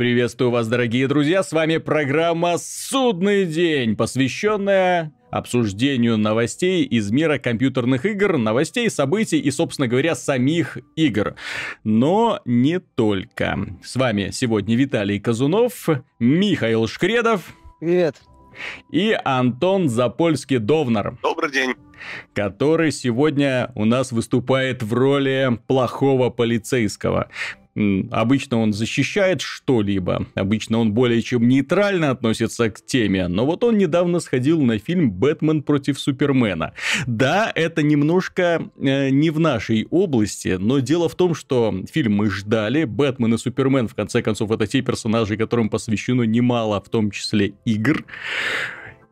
[0.00, 8.06] Приветствую вас, дорогие друзья, с вами программа «Судный день», посвященная обсуждению новостей из мира компьютерных
[8.06, 11.34] игр, новостей, событий и, собственно говоря, самих игр.
[11.84, 13.58] Но не только.
[13.84, 15.86] С вами сегодня Виталий Казунов,
[16.18, 17.54] Михаил Шкредов.
[17.78, 18.16] Привет.
[18.90, 21.18] И Антон Запольский-Довнар.
[21.22, 21.74] Добрый день
[22.32, 27.28] который сегодня у нас выступает в роли плохого полицейского.
[28.10, 33.78] Обычно он защищает что-либо, обычно он более чем нейтрально относится к теме, но вот он
[33.78, 36.72] недавно сходил на фильм «Бэтмен против Супермена».
[37.06, 42.28] Да, это немножко э, не в нашей области, но дело в том, что фильм мы
[42.28, 47.12] ждали, «Бэтмен» и «Супермен», в конце концов, это те персонажи, которым посвящено немало, в том
[47.12, 48.04] числе игр,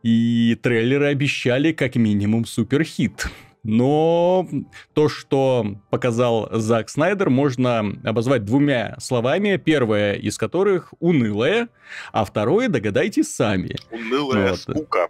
[0.02, 3.28] и трейлеры обещали как минимум суперхит.
[3.68, 4.48] Но
[4.94, 9.58] то, что показал Зак Снайдер, можно обозвать двумя словами.
[9.58, 11.68] Первое из которых унылое,
[12.10, 13.76] а второе догадайтесь сами.
[13.90, 14.60] Унылая вот.
[14.60, 15.08] скука.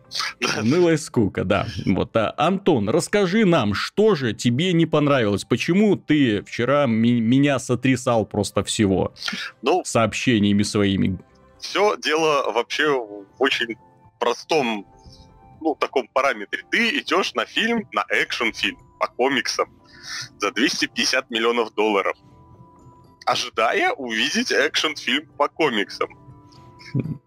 [0.61, 1.69] Унылая скука, да.
[1.87, 5.45] Вот, а, Антон, расскажи нам, что же тебе не понравилось?
[5.45, 9.15] Почему ты вчера меня сотрясал просто всего
[9.63, 11.17] ну, сообщениями своими?
[11.61, 13.77] Все дело вообще в очень
[14.19, 14.85] простом
[15.61, 16.65] ну, таком параметре.
[16.71, 19.69] Ты идешь на фильм, на экшн-фильм по комиксам
[20.39, 22.17] за 250 миллионов долларов,
[23.27, 26.09] ожидая увидеть экшн-фильм по комиксам.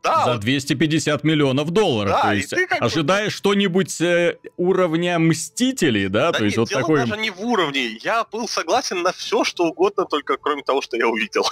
[0.02, 2.14] Да, за 250 миллионов долларов.
[2.14, 3.32] Да, то есть, ожидая бы...
[3.32, 6.32] что-нибудь э, уровня Мстителей, да?
[6.32, 7.00] да то есть, вот дело такой...
[7.02, 7.98] даже не в уровне.
[8.02, 11.46] Я был согласен на все, что угодно, только кроме того, что я увидел.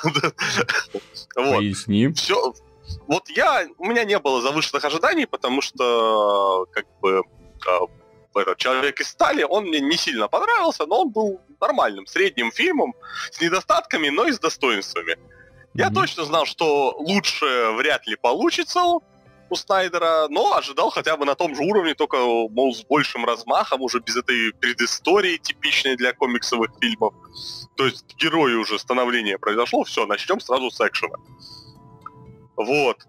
[1.36, 2.08] Поясни.
[2.14, 2.54] Все,
[3.08, 7.24] вот я, у меня не было завышенных ожиданий, потому что, как бы,
[7.68, 7.86] а,
[8.36, 12.94] этот «Человек из стали», он мне не сильно понравился, но он был нормальным, средним фильмом,
[13.32, 15.14] с недостатками, но и с достоинствами.
[15.14, 15.70] Mm-hmm.
[15.74, 18.82] Я точно знал, что лучше вряд ли получится
[19.50, 23.82] у Снайдера, но ожидал хотя бы на том же уровне, только, мол, с большим размахом,
[23.82, 27.14] уже без этой предыстории, типичной для комиксовых фильмов.
[27.76, 31.16] То есть герои уже становление произошло, все, начнем сразу с экшена.
[32.60, 33.08] Вот.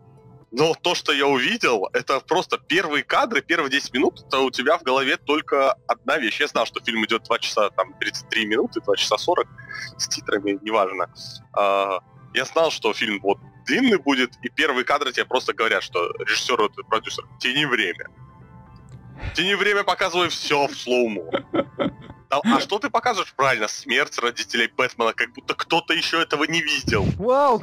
[0.52, 4.78] Но то, что я увидел, это просто первые кадры, первые 10 минут, это у тебя
[4.78, 6.40] в голове только одна вещь.
[6.40, 9.46] Я знал, что фильм идет 2 часа, там, 33 минуты, 2 часа 40,
[9.96, 11.12] с титрами, неважно.
[11.52, 11.98] А,
[12.34, 16.64] я знал, что фильм вот длинный будет, и первые кадры тебе просто говорят, что режиссер
[16.64, 18.06] и продюсер, тяни время.
[19.34, 21.30] Тяни время, показывай все в слоуму.
[22.30, 23.66] А, а что ты показываешь правильно?
[23.66, 27.04] Смерть родителей Бэтмена, как будто кто-то еще этого не видел.
[27.18, 27.60] Вау,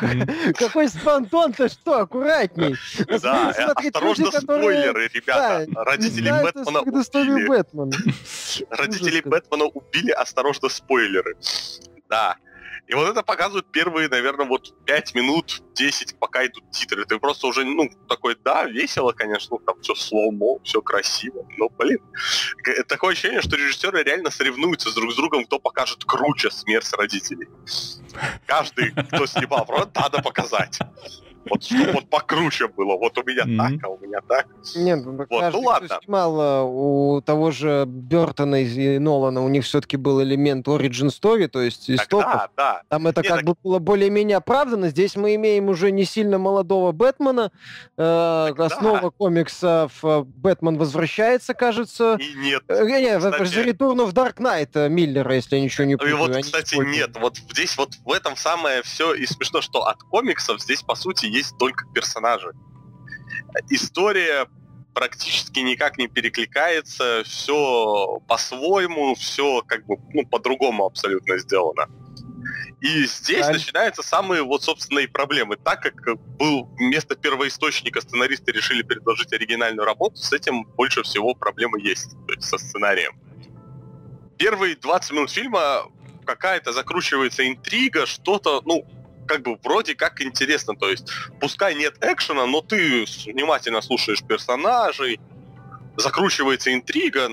[0.57, 2.75] какой спонтон ты что, аккуратней.
[3.21, 5.65] Да, осторожно спойлеры, ребята.
[5.73, 7.47] Родители Бэтмена убили.
[8.69, 11.37] Родители Бэтмена убили, осторожно спойлеры.
[12.09, 12.35] Да.
[12.87, 17.03] И вот это показывают первые, наверное, вот 5 минут, 10, пока идут титры.
[17.05, 21.67] Ты просто уже, ну, такой, да, весело, конечно, ну, там все слоумо, все красиво, но,
[21.69, 21.99] блин,
[22.87, 27.49] такое ощущение, что режиссеры реально соревнуются друг с другом, кто покажет круче смерть родителей.
[28.45, 30.79] Каждый, кто снимал, просто надо показать.
[31.49, 32.97] Вот чтобы вот покруче было.
[32.97, 33.57] Вот у меня mm-hmm.
[33.57, 34.47] так, а у меня так.
[34.75, 35.99] Нет, ну, вот, ну ладно.
[36.03, 41.47] снимал э, у того же Бертона и Нолана, у них все-таки был элемент Origin Story,
[41.47, 42.33] то есть истоков.
[42.33, 42.81] Да, да.
[42.89, 43.45] Там это Нет, как так...
[43.45, 44.89] бы было более-менее оправдано.
[44.89, 47.51] Здесь мы имеем уже не сильно молодого Бэтмена.
[47.97, 49.09] Э, основа да.
[49.09, 52.17] комиксов э, Бэтмен возвращается, кажется.
[52.19, 52.63] И нет.
[52.67, 53.67] Э, нет, кстати...
[53.67, 56.15] Return of Dark Knight Миллера, если я ничего не путаю.
[56.15, 57.11] И вот, кстати, нет.
[57.19, 61.25] Вот здесь вот в этом самое все и смешно, что от комиксов здесь, по сути,
[61.37, 62.51] есть только персонажи.
[63.69, 64.47] История
[64.93, 71.87] практически никак не перекликается, все по-своему, все как бы ну, по-другому абсолютно сделано.
[72.81, 73.53] И здесь Жаль.
[73.53, 75.55] начинаются самые вот собственные проблемы.
[75.57, 81.79] Так как был вместо первоисточника сценаристы решили предложить оригинальную работу, с этим больше всего проблемы
[81.81, 83.19] есть, то есть со сценарием.
[84.37, 85.83] Первые 20 минут фильма
[86.25, 88.85] какая-то закручивается интрига, что-то, ну,
[89.27, 90.75] как бы вроде как интересно.
[90.75, 95.19] То есть, пускай нет экшена, но ты внимательно слушаешь персонажей,
[95.97, 97.29] закручивается интрига,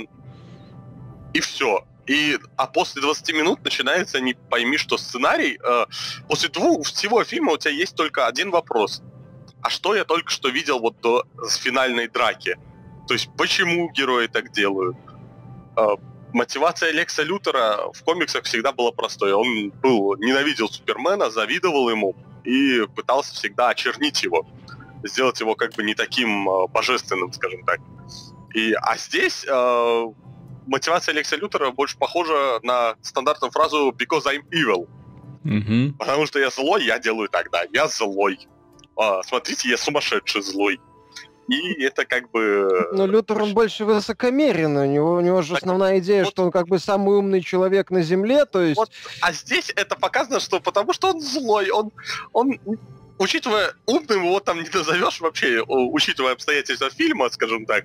[1.32, 1.84] и все.
[2.06, 5.58] И, а после 20 минут начинается, не пойми, что сценарий.
[5.64, 5.86] Э,
[6.28, 9.02] после двух всего фильма у тебя есть только один вопрос.
[9.62, 12.58] А что я только что видел вот до финальной драки?
[13.08, 14.96] То есть, почему герои так делают?
[15.76, 15.96] Э,
[16.34, 19.32] мотивация Лекса Лютера в комиксах всегда была простой.
[19.32, 22.14] Он был, ненавидел Супермена, завидовал ему
[22.44, 24.46] и пытался всегда очернить его.
[25.04, 27.80] Сделать его как бы не таким э, божественным, скажем так.
[28.54, 30.04] И, а здесь э,
[30.66, 34.88] мотивация Лекса Лютера больше похожа на стандартную фразу «because I'm evil».
[35.44, 35.98] Mm-hmm.
[35.98, 37.62] Потому что я злой, я делаю тогда.
[37.72, 38.38] Я злой.
[38.96, 40.80] а, смотрите, я сумасшедший злой.
[41.48, 42.88] И это как бы...
[42.92, 44.76] Но Лютер, он больше высокомерен.
[44.76, 47.90] У него, у него же основная идея, вот, что он как бы самый умный человек
[47.90, 48.76] на Земле, то есть...
[48.76, 51.90] Вот, а здесь это показано, что потому что он злой, он,
[52.32, 52.58] он
[53.18, 57.84] учитывая, умным его там не назовешь вообще, учитывая обстоятельства фильма, скажем так,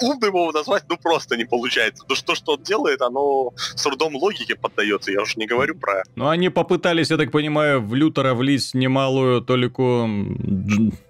[0.00, 2.04] умным его назвать ну просто не получается.
[2.06, 6.02] То, что, что он делает, оно с трудом логике поддается, я уж не говорю про...
[6.16, 10.08] Ну, они попытались, я так понимаю, в Лютера влить немалую толику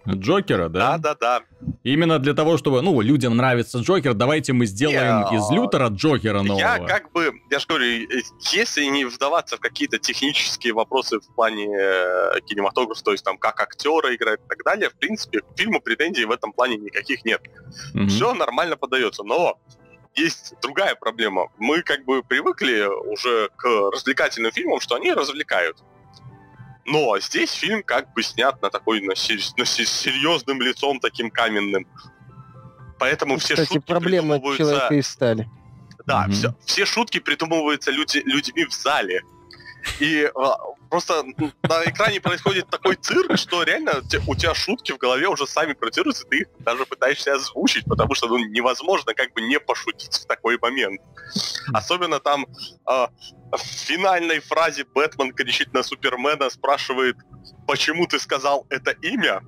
[0.09, 0.99] Джокера, да?
[0.99, 1.43] Да, да, да.
[1.83, 5.37] Именно для того, чтобы, ну, людям нравится Джокер, давайте мы сделаем я...
[5.37, 6.61] из Лютера Джокера нового.
[6.61, 7.85] Я как бы, я же говорю,
[8.53, 13.61] если не вдаваться в какие-то технические вопросы в плане э, кинематографа, то есть там как
[13.61, 17.41] актера играет и так далее, в принципе, к фильму претензий в этом плане никаких нет.
[17.95, 18.09] Mm-hmm.
[18.09, 19.59] Все нормально подается, но
[20.15, 21.49] есть другая проблема.
[21.59, 25.79] Мы как бы привыкли уже к развлекательным фильмам, что они развлекают.
[26.91, 31.87] Но здесь фильм как бы снят на такой, на, сер- на серьезным лицом таким каменным.
[32.99, 35.49] Поэтому ну, все Кстати, шутки проблема человека из стали.
[36.07, 36.33] Да, mm-hmm.
[36.33, 39.23] все, все шутки придумываются люди, людьми в зале.
[40.01, 40.57] И а,
[40.91, 41.25] просто
[41.63, 46.25] на экране происходит такой цирк, что реально у тебя шутки в голове уже сами протируются,
[46.25, 50.59] ты их даже пытаешься озвучить, потому что ну, невозможно как бы не пошутить в такой
[50.59, 51.01] момент.
[51.73, 53.07] Особенно там э,
[53.53, 57.17] в финальной фразе Бэтмен кричит на Супермена, спрашивает,
[57.67, 59.43] почему ты сказал это имя?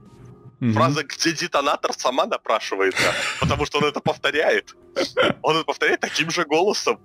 [0.62, 0.74] Mm-hmm.
[0.74, 4.76] Фраза «где детонатор» сама напрашивается, потому что он это повторяет.
[5.42, 7.00] Он это повторяет таким же голосом.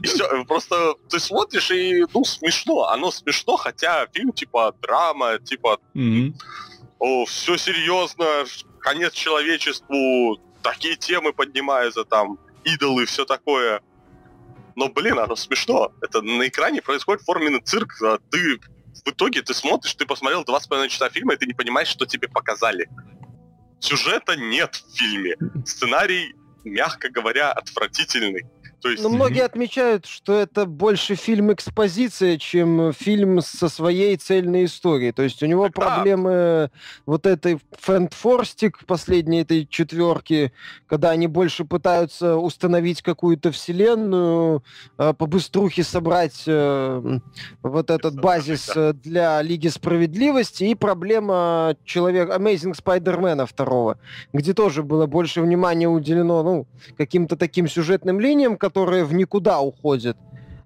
[0.00, 2.88] И все, просто ты смотришь и, ну, смешно.
[2.88, 5.78] Оно смешно, хотя фильм типа драма, типа...
[5.94, 6.32] Mm-hmm.
[7.00, 8.44] О, все серьезно,
[8.80, 13.82] конец человечеству, такие темы поднимаются там, идолы, все такое.
[14.74, 15.92] Но, блин, оно смешно.
[16.00, 18.58] Это на экране происходит форменный цирк, а ты
[19.04, 21.88] в итоге ты смотришь, ты посмотрел два с половиной часа фильма, и ты не понимаешь,
[21.88, 22.88] что тебе показали.
[23.80, 25.36] Сюжета нет в фильме.
[25.66, 26.34] Сценарий,
[26.64, 28.46] мягко говоря, отвратительный.
[28.82, 29.02] То есть...
[29.02, 35.12] Но многие отмечают, что это больше фильм-экспозиция, чем фильм со своей цельной историей.
[35.12, 36.70] То есть у него так, проблемы да.
[37.06, 40.52] вот этой фэнтфорстик, последней этой четверки,
[40.88, 44.64] когда они больше пытаются установить какую-то вселенную,
[44.98, 47.18] э, по быструхе собрать э,
[47.62, 53.98] вот этот базис э, для Лиги Справедливости, и проблема человек Amazing Spider-Man второго,
[54.32, 60.16] где тоже было больше внимания уделено ну, каким-то таким сюжетным линиям, которые в никуда уходят,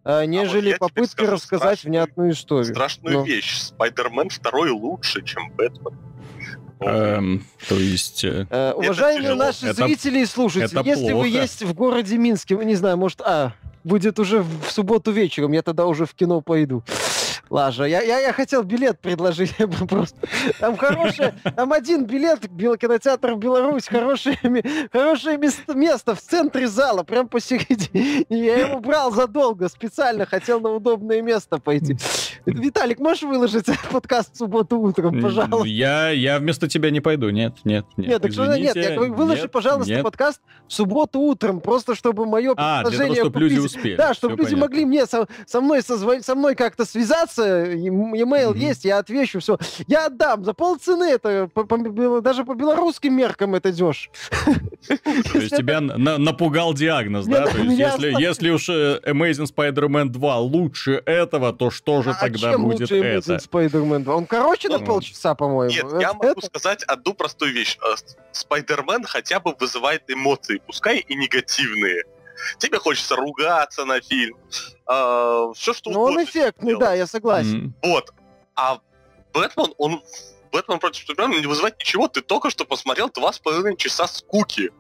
[0.04, 2.72] а, нежели а вот попытки рассказать внятную историю.
[2.72, 3.24] Страшную Но.
[3.24, 3.58] вещь.
[3.58, 5.98] Спайдермен второй лучше, чем Бэтмен.
[6.80, 8.24] Эм, то есть...
[8.24, 11.22] Э, э, уважаемые наши это, зрители и слушатели, если плохо.
[11.22, 15.62] вы есть в городе Минске, не знаю, может, а, будет уже в субботу вечером, я
[15.62, 16.82] тогда уже в кино пойду.
[17.50, 17.84] Лажа.
[17.84, 19.54] Я, я, я хотел билет предложить
[19.88, 20.16] просто.
[20.60, 24.38] Там хорошее, там один билет, кинотеатр Беларусь, хорошее,
[24.92, 28.24] хорошее место, место в центре зала, прям посередине.
[28.28, 31.96] Я его брал задолго, специально, хотел на удобное место пойти.
[32.46, 35.66] Виталик, можешь выложить подкаст в субботу утром, пожалуйста?
[35.66, 38.08] Я, я вместо тебя не пойду, нет, нет, нет.
[38.08, 40.02] Нет, так что нет, я, выложи, нет, пожалуйста, нет.
[40.04, 43.06] подкаст в субботу утром, просто чтобы мое а, предложение...
[43.06, 43.96] для того, чтобы люди успели.
[43.96, 44.64] Да, чтобы люди понятно.
[44.64, 48.58] могли мне со, со мной созвонить, со мной как-то связаться, e-mail mm-hmm.
[48.58, 49.58] есть, я отвечу, все.
[49.88, 54.10] Я отдам за полцены это, по, по, даже по белорусским меркам это дешь.
[54.86, 57.46] То есть тебя напугал диагноз, да?
[57.46, 62.52] То есть если, если уж э, Amazing Spider-Man 2 лучше этого, то что же а
[62.52, 62.94] тогда будет это?
[62.94, 64.14] Amazing Spider-Man 2?
[64.14, 65.72] Он короче на полчаса, по-моему.
[65.72, 67.78] Нет, я могу сказать одну простую вещь.
[67.82, 67.94] Э,
[68.32, 72.04] Spider-Man хотя бы вызывает эмоции, пускай и негативные.
[72.58, 74.36] Тебе хочется ругаться на фильм.
[74.88, 76.84] Э, все, что Ну, он эффектный, делать.
[76.84, 77.74] да, я согласен.
[77.82, 77.88] Mm.
[77.90, 78.12] Вот.
[78.54, 78.80] А
[79.32, 80.02] Бэтмен, он
[80.52, 84.70] Бэтмен против Супермена не вызывает ничего, ты только что посмотрел два с половиной часа скуки.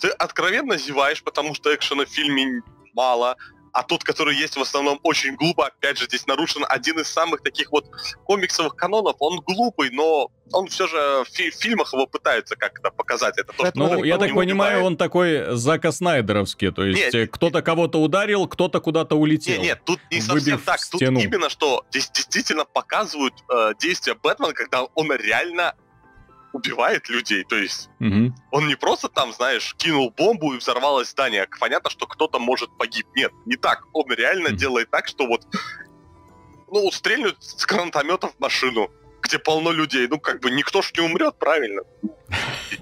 [0.00, 2.62] Ты откровенно зеваешь, потому что экшена в фильме
[2.92, 3.36] мало,
[3.72, 7.42] а тот, который есть в основном очень глупо, опять же, здесь нарушен один из самых
[7.42, 7.86] таких вот
[8.24, 13.38] комиксовых канонов, он глупый, но он все же в фи- фильмах его пытаются как-то показать.
[13.38, 14.86] Это то, что ну, я так понимаю, убивает.
[14.86, 19.54] он такой Зака Снайдеровский, то есть нет, кто-то кого-то ударил, кто-то куда-то улетел.
[19.54, 21.18] Нет, нет, тут не совсем так, стену.
[21.18, 25.74] тут именно что здесь действительно показывают э, действия Бэтмена, когда он реально
[26.52, 27.44] убивает людей.
[27.44, 28.34] То есть угу.
[28.50, 31.48] он не просто там, знаешь, кинул бомбу и взорвалось здание.
[31.60, 33.06] Понятно, что кто-то может погиб.
[33.14, 33.84] Нет, не так.
[33.92, 34.56] Он реально угу.
[34.56, 35.42] делает так, что вот
[36.70, 38.90] ну, стрельнут с гранатомета в машину,
[39.20, 40.08] где полно людей.
[40.08, 41.82] Ну, как бы никто ж не умрет, правильно?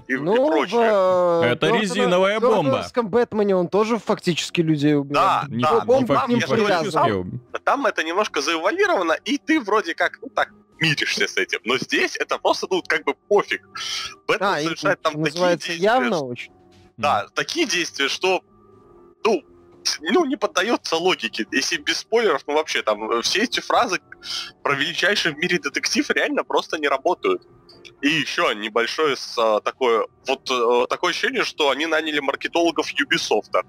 [0.07, 0.79] И, ну, и прочее.
[0.79, 2.85] В, Это Дёртона, резиновая бомба.
[2.93, 5.13] В Бэтмене он тоже фактически людей убил.
[5.13, 5.81] Да, да.
[5.81, 10.49] Бомба к ним там, там это немножко завуалировано, и ты вроде как, ну так,
[10.81, 11.59] миришься с этим.
[11.63, 13.61] Но здесь это просто, ну, как бы пофиг.
[14.27, 15.75] Бэтмен а, совершает там такие действия.
[15.75, 16.51] явно очень.
[16.97, 18.41] Да, такие действия, что,
[19.23, 19.43] ну,
[20.01, 21.45] ну, не поддается логике.
[21.51, 23.99] Если без спойлеров, ну вообще там все эти фразы
[24.63, 27.41] про величайший в мире детектив реально просто не работают.
[28.01, 33.63] И еще небольшое с, а, такое, вот а, такое ощущение, что они наняли маркетологов Ubisoft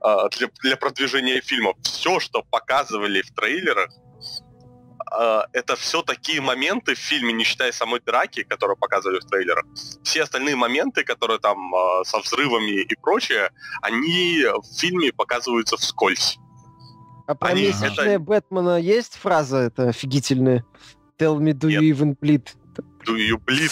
[0.00, 1.76] а, для, для продвижения фильмов.
[1.82, 3.90] Все, что показывали в трейлерах,
[5.10, 9.64] а, это все такие моменты в фильме, не считая самой драки, которую показывали в трейлерах.
[10.02, 13.50] Все остальные моменты, которые там а, со взрывами и прочее,
[13.82, 16.38] они в фильме показываются вскользь.
[17.26, 18.18] А про они, месячная это...
[18.18, 20.64] Бэтмена есть фраза эта офигительная?
[21.18, 21.82] Tell me, do Нет.
[21.82, 22.48] you even bleed?
[23.06, 23.70] Do you bleed?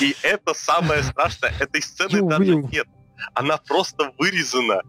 [0.00, 1.52] И это самое страшное.
[1.60, 2.86] Этой сцены даже нет.
[3.34, 4.82] Она просто вырезана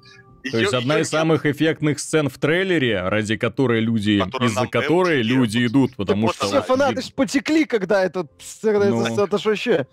[0.51, 5.65] то есть одна из самых эффектных сцен в трейлере, ради которой люди, из-за которой люди
[5.65, 6.47] идут, потому что...
[6.47, 9.23] Все фанаты потекли, когда этот сцена, ну.
[9.23, 9.87] это вообще...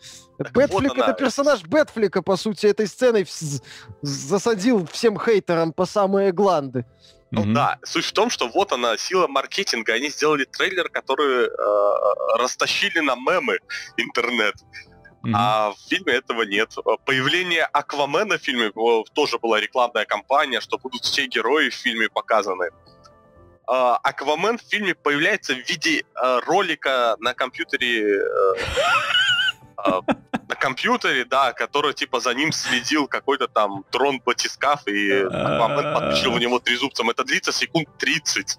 [0.54, 3.26] Бэтфлик это персонаж Бэтфлика, по сути, этой сценой
[4.02, 6.84] засадил всем хейтерам по самые гланды.
[7.32, 7.54] Ну mm-hmm.
[7.54, 9.94] да, суть в том, что вот она, сила маркетинга.
[9.94, 13.58] Они сделали трейлер, который э, растащили на мемы
[13.96, 14.54] интернет.
[15.22, 15.32] Mm-hmm.
[15.34, 16.74] А в фильме этого нет.
[17.04, 18.72] Появление Аквамена в фильме
[19.12, 22.70] тоже была рекламная кампания, что будут все герои в фильме показаны.
[23.66, 28.54] А, Аквамен в фильме появляется в виде э, ролика на компьютере э,
[30.48, 36.32] на компьютере, да, который типа за ним следил какой-то там трон батискаф, и Аквамен подключил
[36.32, 37.10] в него трезубцем.
[37.10, 38.58] Это длится секунд 30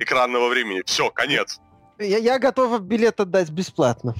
[0.00, 0.82] экранного времени.
[0.86, 1.60] Все, конец.
[1.98, 4.14] Я, я готов билет отдать бесплатно.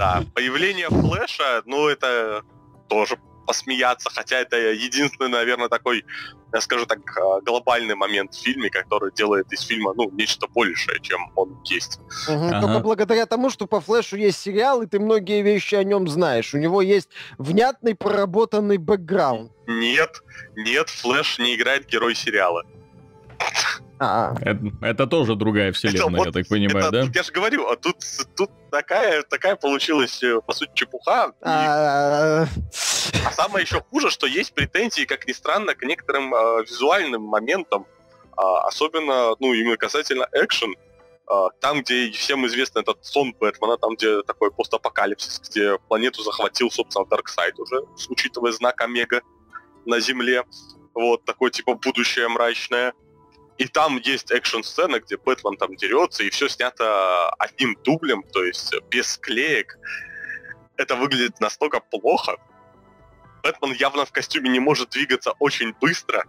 [0.00, 2.42] Да, появление Флэша, ну, это
[2.88, 6.06] тоже посмеяться, хотя это единственный, наверное, такой,
[6.54, 11.00] я скажу так, а, глобальный момент в фильме, который делает из фильма, ну, нечто большее,
[11.02, 12.00] чем он есть.
[12.26, 12.60] Угу, ага.
[12.62, 16.54] Только благодаря тому, что по Флэшу есть сериал, и ты многие вещи о нем знаешь.
[16.54, 19.52] У него есть внятный проработанный бэкграунд.
[19.66, 20.22] Нет,
[20.56, 22.64] нет, Флэш не играет герой сериала.
[24.02, 24.34] А.
[24.40, 27.12] Это, это тоже другая вселенная, это, я так понимаю, это, да?
[27.14, 27.96] Я же говорю, а тут,
[28.34, 31.34] тут такая, такая получилась, э, по сути, чепуха.
[31.42, 32.46] А,
[33.26, 37.86] а самое еще хуже, что есть претензии, как ни странно, к некоторым э, визуальным моментам,
[38.38, 40.74] э, особенно, ну, именно касательно экшен,
[41.30, 46.70] э, там, где всем известен этот сон Бэтмена, там, где такой постапокалипсис, где планету захватил,
[46.70, 49.20] собственно, Дарксайд уже, учитывая знак Омега
[49.84, 50.44] на Земле.
[50.94, 52.94] Вот, такое, типа, будущее мрачное.
[53.60, 58.74] И там есть экшн-сцена, где Бэтмен там дерется, и все снято одним дублем, то есть
[58.88, 59.76] без склеек.
[60.78, 62.38] Это выглядит настолько плохо.
[63.42, 66.24] Бэтмен явно в костюме не может двигаться очень быстро,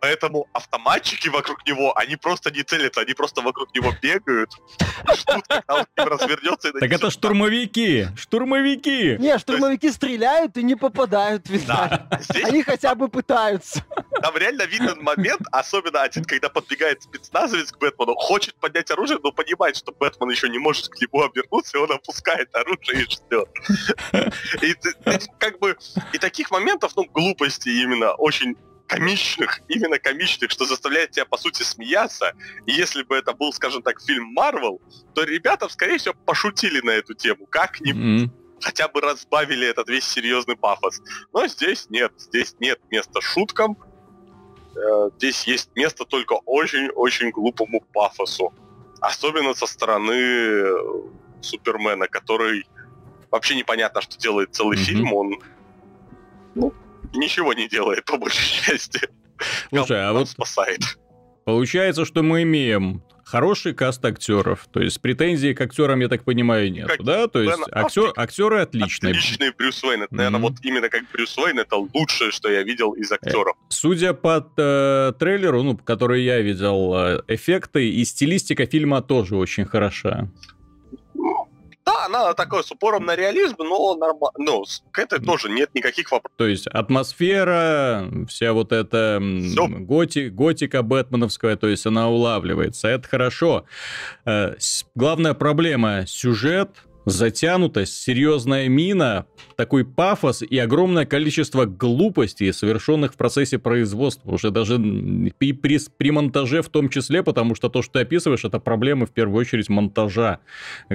[0.00, 4.50] Поэтому автоматчики вокруг него, они просто не целятся, они просто вокруг него бегают,
[5.16, 6.72] ждут, когда он к ним развернется.
[6.72, 8.06] Так это штурмовики!
[8.16, 9.16] Штурмовики!
[9.18, 12.08] Не, штурмовики стреляют и не попадают, видно.
[12.44, 13.84] Они хотя бы пытаются.
[14.22, 19.32] Там реально виден момент, особенно один, когда подбегает спецназовец к Бэтмену, хочет поднять оружие, но
[19.32, 23.48] понимает, что Бэтмен еще не может к нему обернуться, и он опускает оружие и ждет.
[24.62, 24.74] И
[25.38, 25.76] как бы
[26.12, 28.56] и таких моментов, ну, глупости именно очень
[28.88, 32.32] комичных, именно комичных, что заставляет тебя, по сути, смеяться.
[32.66, 34.80] И если бы это был, скажем так, фильм Марвел,
[35.14, 38.30] то ребята, скорее всего, пошутили на эту тему как-нибудь.
[38.30, 38.30] Mm-hmm.
[38.60, 41.00] Хотя бы разбавили этот весь серьезный пафос.
[41.32, 43.76] Но здесь нет, здесь нет места шуткам.
[44.74, 48.52] Э, здесь есть место только очень-очень глупому пафосу.
[49.00, 50.74] Особенно со стороны э,
[51.40, 52.66] Супермена, который
[53.30, 54.82] вообще непонятно, что делает целый mm-hmm.
[54.82, 55.12] фильм.
[55.12, 55.38] Он
[56.56, 56.74] ну,
[57.14, 59.00] ничего не делает, по большей части.
[59.68, 60.80] Слушай, а вот спасает.
[61.44, 64.66] Получается, что мы имеем хороший каст актеров.
[64.72, 67.28] То есть претензий к актерам, я так понимаю, нет, как да?
[67.28, 69.12] То есть актер, актеры отличные.
[69.12, 70.02] Отличный Брюс Уэйн.
[70.02, 70.16] Это, mm-hmm.
[70.16, 73.56] наверное, вот именно как Брюс Уэйн, это лучшее, что я видел из актеров.
[73.68, 79.66] Судя по э, трейлеру, ну, который я видел, э, эффекты и стилистика фильма тоже очень
[79.66, 80.28] хороша.
[81.88, 84.32] Да, она такой с упором на реализм, но нормально.
[84.36, 86.36] Ну, к этой тоже нет никаких вопросов.
[86.36, 92.88] То есть атмосфера, вся вот эта готи, готика бэтменовская, то есть она улавливается.
[92.88, 93.64] Это хорошо.
[94.26, 94.54] Э,
[94.94, 96.70] главная проблема сюжет,
[97.10, 104.32] затянутость, серьезная мина, такой пафос и огромное количество глупостей, совершенных в процессе производства.
[104.32, 108.44] Уже даже при, при, при монтаже в том числе, потому что то, что ты описываешь,
[108.44, 110.40] это проблемы в первую очередь монтажа.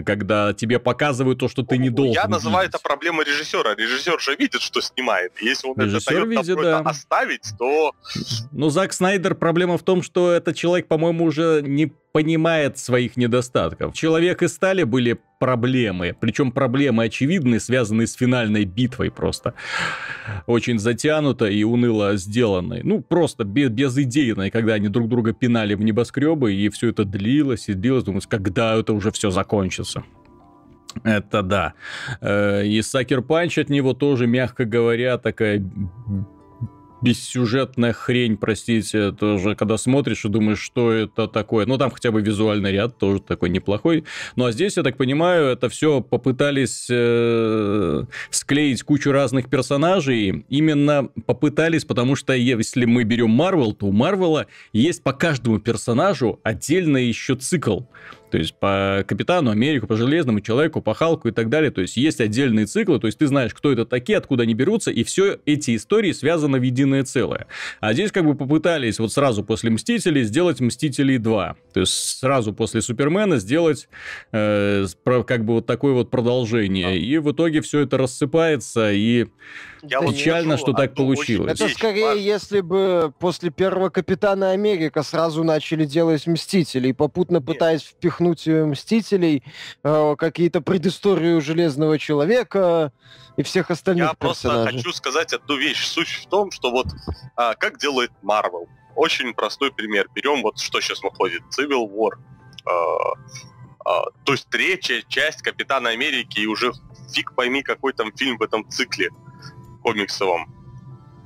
[0.06, 2.76] Когда тебе показывают то, что ты не должен Я называю видеть.
[2.76, 3.76] это проблемой режиссера.
[3.76, 5.34] Режиссер же видит, что снимает.
[5.42, 6.80] Если он Режиссер это видит, да.
[6.80, 7.94] оставить, то...
[8.52, 13.94] Ну, Зак Снайдер, проблема в том, что этот человек, по-моему, уже не понимает своих недостатков.
[13.94, 19.56] Человек и Стали были проблемы, причем проблемы очевидные, связанные с финальной битвой просто.
[20.46, 22.82] Очень затянуто и уныло сделанной.
[22.84, 27.68] Ну, просто без, безидейной, когда они друг друга пинали в небоскребы, и все это длилось
[27.68, 28.04] и длилось.
[28.04, 30.04] Думаю, когда это уже все закончится.
[31.04, 31.74] Это да.
[32.22, 35.64] Э, и Сакер Панч от него тоже, мягко говоря, такая
[37.04, 41.66] бессюжетная хрень, простите, тоже, когда смотришь и думаешь, что это такое.
[41.66, 44.06] Ну, там хотя бы визуальный ряд тоже такой неплохой.
[44.36, 50.46] Ну, а здесь, я так понимаю, это все попытались э, склеить кучу разных персонажей.
[50.50, 56.40] Именно попытались, потому что если мы берем Марвел, то у Марвела есть по каждому персонажу
[56.44, 57.82] отдельный еще цикл.
[58.34, 61.70] То есть по Капитану Америку, по Железному Человеку, по Халку и так далее.
[61.70, 64.90] То есть есть отдельные циклы, то есть ты знаешь, кто это такие, откуда они берутся,
[64.90, 67.46] и все эти истории связаны в единое целое.
[67.80, 71.56] А здесь как бы попытались вот сразу после Мстителей сделать Мстителей 2.
[71.76, 73.88] То есть сразу после Супермена сделать
[74.32, 76.98] э, как бы вот такое вот продолжение.
[76.98, 79.28] И в итоге все это рассыпается, и
[79.84, 81.60] я печально, что так получилось.
[81.60, 88.24] Это скорее, если бы после первого Капитана Америка сразу начали делать Мстителей, попутно пытаясь впихнуть
[88.24, 89.44] впихнуть Мстителей,
[89.84, 92.92] э, какие-то предысторию Железного Человека
[93.38, 94.64] и всех остальных Я персонажей.
[94.64, 95.86] просто хочу сказать одну вещь.
[95.86, 96.88] Суть в том, что вот
[97.36, 98.68] а, как делает Марвел.
[98.96, 100.08] Очень простой пример.
[100.14, 101.42] Берем вот что сейчас выходит.
[101.58, 102.12] Civil War.
[102.66, 102.72] А,
[103.86, 106.72] а, то есть третья часть Капитана Америки и уже
[107.12, 109.10] фиг пойми, какой там фильм в этом цикле
[109.84, 110.48] комиксовом.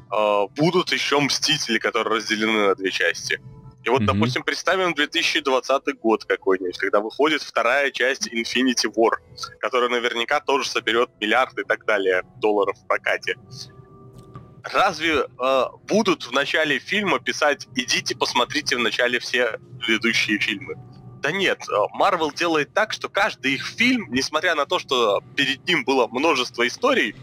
[0.09, 3.39] А, будут еще Мстители, которые разделены на две части.
[3.83, 4.05] И вот, mm-hmm.
[4.05, 9.11] допустим, представим 2020 год какой-нибудь, когда выходит вторая часть Infinity War,
[9.59, 13.35] которая наверняка тоже соберет миллиарды и так далее долларов в прокате.
[14.63, 20.75] Разве э, будут в начале фильма писать «идите посмотрите в начале все предыдущие фильмы»?
[21.21, 21.61] Да нет,
[21.93, 26.67] Марвел делает так, что каждый их фильм, несмотря на то, что перед ним было множество
[26.67, 27.15] историй,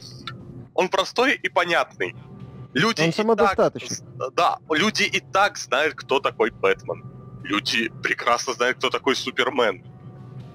[0.75, 2.15] он простой и понятный.
[2.73, 3.99] Люди Он самодостаточный.
[4.19, 7.05] Так, да, люди и так знают, кто такой Бэтмен.
[7.45, 9.85] Люди прекрасно знают, кто такой Супермен.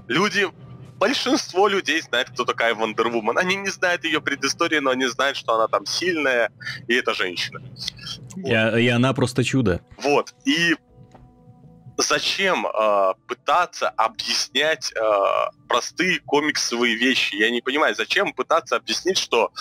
[0.08, 0.48] Люди
[0.98, 3.38] большинство людей знает, кто такая Вандервумен.
[3.38, 6.52] Они не знают ее предыстории, но они знают, что она там сильная,
[6.88, 7.62] и это женщина.
[8.36, 8.78] Вот.
[8.78, 9.82] И, и она просто чудо.
[9.98, 10.34] Вот.
[10.44, 10.76] И
[11.98, 15.02] зачем э, пытаться объяснять э,
[15.68, 17.36] простые комиксовые вещи?
[17.36, 19.52] Я не понимаю, зачем пытаться объяснить, что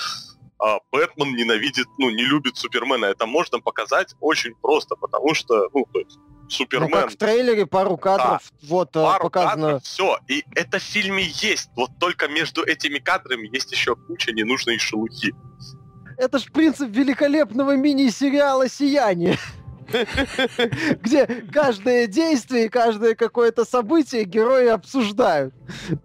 [0.58, 3.06] а Бэтмен ненавидит, ну, не любит Супермена.
[3.06, 6.18] Это можно показать очень просто, потому что, ну, то есть,
[6.48, 6.90] Супермен...
[6.90, 9.66] Ну, как в трейлере пару кадров, да, вот, э, пару показано...
[9.66, 11.70] Кадров, все, и это в фильме есть.
[11.76, 15.34] Вот только между этими кадрами есть еще куча ненужной шелухи.
[16.16, 19.38] Это ж принцип великолепного мини-сериала «Сияние».
[21.02, 25.54] где каждое действие и каждое какое-то событие герои обсуждают.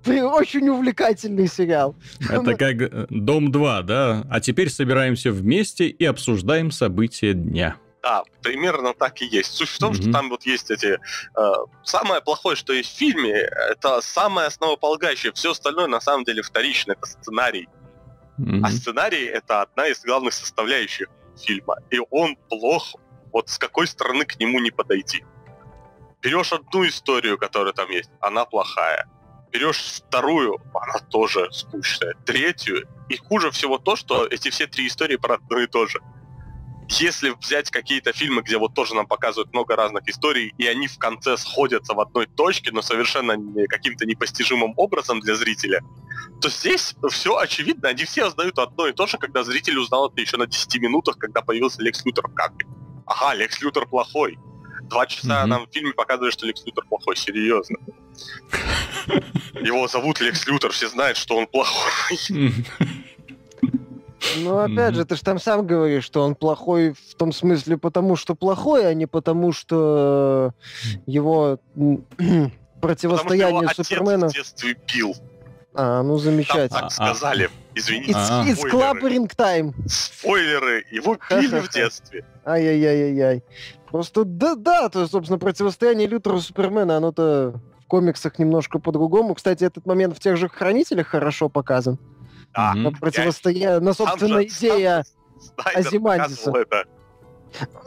[0.06, 1.96] Очень увлекательный сериал.
[2.30, 4.26] Это как э, Дом 2, да?
[4.30, 7.78] А теперь собираемся вместе и обсуждаем события дня.
[8.02, 9.54] Да, примерно так и есть.
[9.54, 10.02] Суть в том, mm-hmm.
[10.02, 11.00] что там вот есть эти...
[11.38, 15.32] Э, самое плохое, что есть в фильме, это самое основополагающее.
[15.34, 16.94] Все остальное на самом деле вторично.
[16.94, 17.70] Это сценарий.
[18.40, 18.62] Mm-hmm.
[18.64, 21.08] А сценарий это одна из главных составляющих
[21.42, 21.78] фильма.
[21.92, 22.96] И он плох
[23.34, 25.26] вот с какой стороны к нему не подойти.
[26.22, 29.10] Берешь одну историю, которая там есть, она плохая.
[29.52, 32.14] Берешь вторую, она тоже скучная.
[32.26, 36.00] Третью, и хуже всего то, что эти все три истории про одно и то же.
[36.90, 40.98] Если взять какие-то фильмы, где вот тоже нам показывают много разных историй, и они в
[40.98, 43.36] конце сходятся в одной точке, но совершенно
[43.68, 45.82] каким-то непостижимым образом для зрителя,
[46.42, 50.22] то здесь все очевидно, они все узнают одно и то же, когда зритель узнал это
[50.22, 52.68] еще на 10 минутах, когда появился Лекс Лютер в кадре
[53.06, 54.38] ага, Лекс Лютер плохой.
[54.84, 55.46] Два часа mm-hmm.
[55.46, 57.78] нам в фильме показывают, что Лекс Лютер плохой, серьезно.
[59.54, 62.18] Его зовут Лекс Лютер, все знают, что он плохой.
[64.38, 68.16] Ну, опять же, ты же там сам говоришь, что он плохой в том смысле потому,
[68.16, 70.54] что плохой, а не потому, что
[71.06, 71.60] его
[72.82, 74.30] противостояние потому, что его Супермена...
[74.30, 75.16] в детстве бил.
[75.74, 76.70] А, ну замечательно.
[76.70, 77.50] Там так сказали.
[77.76, 78.12] Извините.
[78.12, 79.74] It's, it's clappering time.
[79.88, 80.86] Спойлеры.
[80.92, 82.26] Его пили в детстве.
[82.46, 83.44] Ай-яй-яй-яй-яй.
[83.90, 89.36] Просто да, да, то, собственно, противостояние Лютера Супермена, оно-то в комиксах немножко по-другому.
[89.36, 92.00] Кстати, этот момент в тех же Хранителях хорошо показан.
[92.56, 92.74] Да.
[92.74, 95.04] На противостояние, на, собственно, идея
[95.58, 96.52] Азимандиса.
[96.52, 96.86] Это.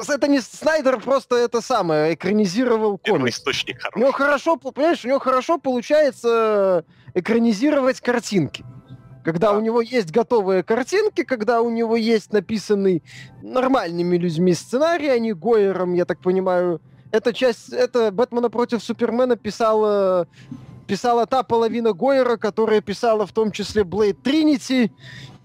[0.09, 3.39] это не Снайдер, просто это самое, экранизировал комикс.
[3.39, 3.97] источник хороший.
[3.97, 8.65] У него хорошо, понимаешь, у него хорошо получается экранизировать картинки.
[9.27, 13.03] Когда у него есть готовые картинки, когда у него есть написанный
[13.43, 19.35] нормальными людьми сценарий, а не Гойером, я так понимаю, эта часть, это Бэтмена против Супермена
[19.35, 20.29] писала
[20.87, 24.93] писала та половина Гойера, которая писала в том числе Блейд Тринити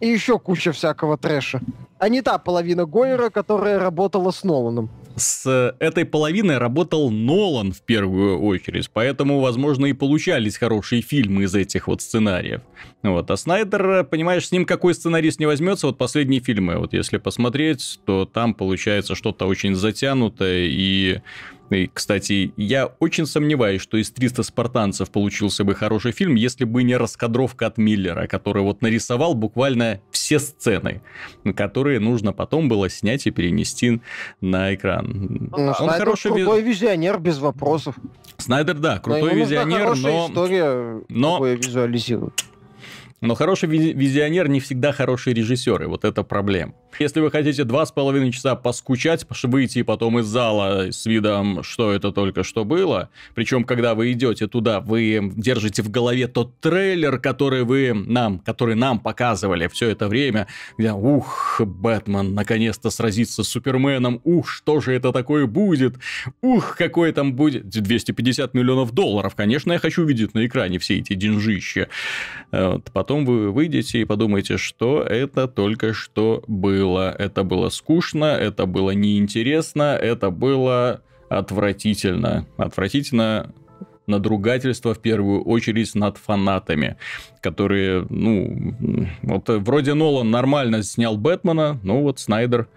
[0.01, 1.61] и еще куча всякого трэша.
[1.99, 7.81] А не та половина Гойера, которая работала с Ноланом с этой половиной работал Нолан в
[7.81, 12.61] первую очередь, поэтому, возможно, и получались хорошие фильмы из этих вот сценариев.
[13.03, 13.29] Вот.
[13.31, 17.99] А Снайдер, понимаешь, с ним какой сценарист не возьмется, вот последние фильмы, вот если посмотреть,
[18.05, 21.21] то там получается что-то очень затянутое и
[21.71, 26.83] и, кстати, я очень сомневаюсь, что из 300 спартанцев получился бы хороший фильм, если бы
[26.83, 31.01] не раскадровка от Миллера, который вот нарисовал буквально все сцены,
[31.55, 34.01] которые нужно потом было снять и перенести
[34.41, 35.49] на экран.
[35.51, 37.95] Ну, Он Снайдер хороший крутой визионер, без вопросов.
[38.37, 40.27] Снайдер, да, крутой да, визионер, но...
[40.27, 41.45] история, но...
[41.45, 42.50] визуализирует.
[43.21, 46.73] Но хороший визионер не всегда хороший режиссер, и вот это проблема.
[46.97, 51.91] Если вы хотите два с половиной часа поскучать, выйти потом из зала с видом, что
[51.91, 57.19] это только что было, причем, когда вы идете туда, вы держите в голове тот трейлер,
[57.19, 60.47] который вы нам, который нам показывали все это время,
[60.79, 65.95] где, ух, Бэтмен наконец-то сразится с Суперменом, ух, что же это такое будет,
[66.41, 71.13] ух, какой там будет, 250 миллионов долларов, конечно, я хочу видеть на экране все эти
[71.13, 71.87] деньжища.
[72.51, 77.13] Вот, потом вы выйдете и подумаете, что это только что было.
[77.17, 82.47] Это было скучно, это было неинтересно, это было отвратительно.
[82.57, 83.53] Отвратительно
[84.07, 86.97] надругательство в первую очередь над фанатами,
[87.41, 92.67] которые, ну, вот вроде Нолан нормально снял Бэтмена, но вот Снайдер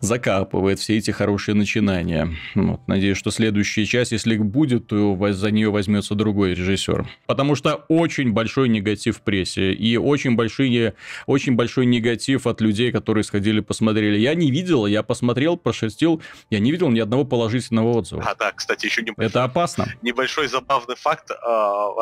[0.00, 2.30] закапывает все эти хорошие начинания.
[2.54, 7.06] Вот, надеюсь, что следующая часть, если будет, то за нее возьмется другой режиссер.
[7.26, 10.94] Потому что очень большой негатив в прессе и очень, большие,
[11.26, 14.18] очень большой негатив от людей, которые сходили, посмотрели.
[14.18, 18.22] Я не видел, я посмотрел, прошерстил, я не видел ни одного положительного отзыва.
[18.24, 19.86] А, да, кстати, еще небольшой, Это опасно.
[20.02, 21.30] Небольшой забавный факт.
[21.30, 21.34] Э,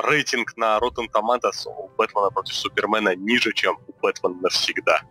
[0.04, 5.03] рейтинг на Rotten Tomatoes у Бэтмена против Супермена ниже, чем у Бэтмена навсегда.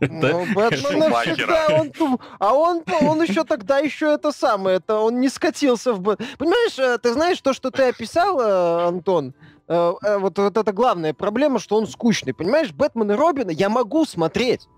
[0.00, 5.28] Ну, Бэтмен навсегда, он, а он, он еще тогда еще это самое, это он не
[5.28, 6.16] скатился в...
[6.38, 9.34] Понимаешь, э, ты знаешь, то, что ты описал, э, Антон,
[9.68, 12.32] э, вот, вот это главная проблема, что он скучный.
[12.32, 14.68] Понимаешь, Бэтмен и Робина я могу смотреть.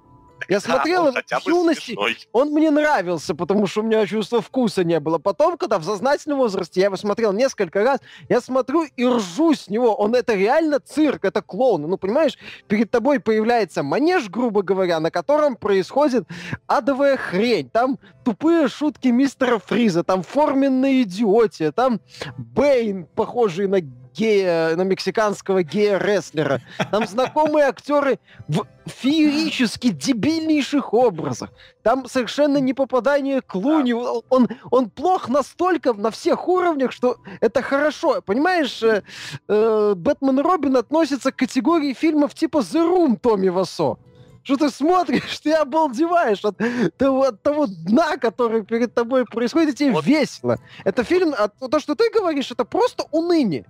[0.48, 1.96] Я смотрел его в юности,
[2.32, 5.18] он мне нравился, потому что у меня чувства вкуса не было.
[5.18, 9.68] Потом, когда в сознательном возрасте я его смотрел несколько раз, я смотрю и ржу с
[9.68, 9.94] него.
[9.94, 11.82] Он это реально цирк, это клоун.
[11.82, 16.26] Ну, понимаешь, перед тобой появляется манеж, грубо говоря, на котором происходит
[16.66, 17.68] адовая хрень.
[17.70, 22.00] Там тупые шутки мистера Фриза, там форменная идиотия, там
[22.36, 23.80] Бэйн, похожий на
[24.14, 26.60] гея, на мексиканского гея-рестлера.
[26.90, 31.50] Там знакомые актеры в феерически дебильнейших образах.
[31.82, 33.92] Там совершенно не попадание к Луни.
[33.92, 38.22] Он, он плох настолько на всех уровнях, что это хорошо.
[38.22, 39.02] Понимаешь, э,
[39.48, 43.96] э, Бэтмен Робин относятся к категории фильмов типа The Room Томми Васо
[44.44, 46.58] что ты смотришь, ты обалдеваешь от
[46.96, 50.04] того, от того дна, который перед тобой происходит, и тебе вот.
[50.04, 50.58] весело.
[50.84, 53.66] Это фильм, а то, что ты говоришь, это просто уныние.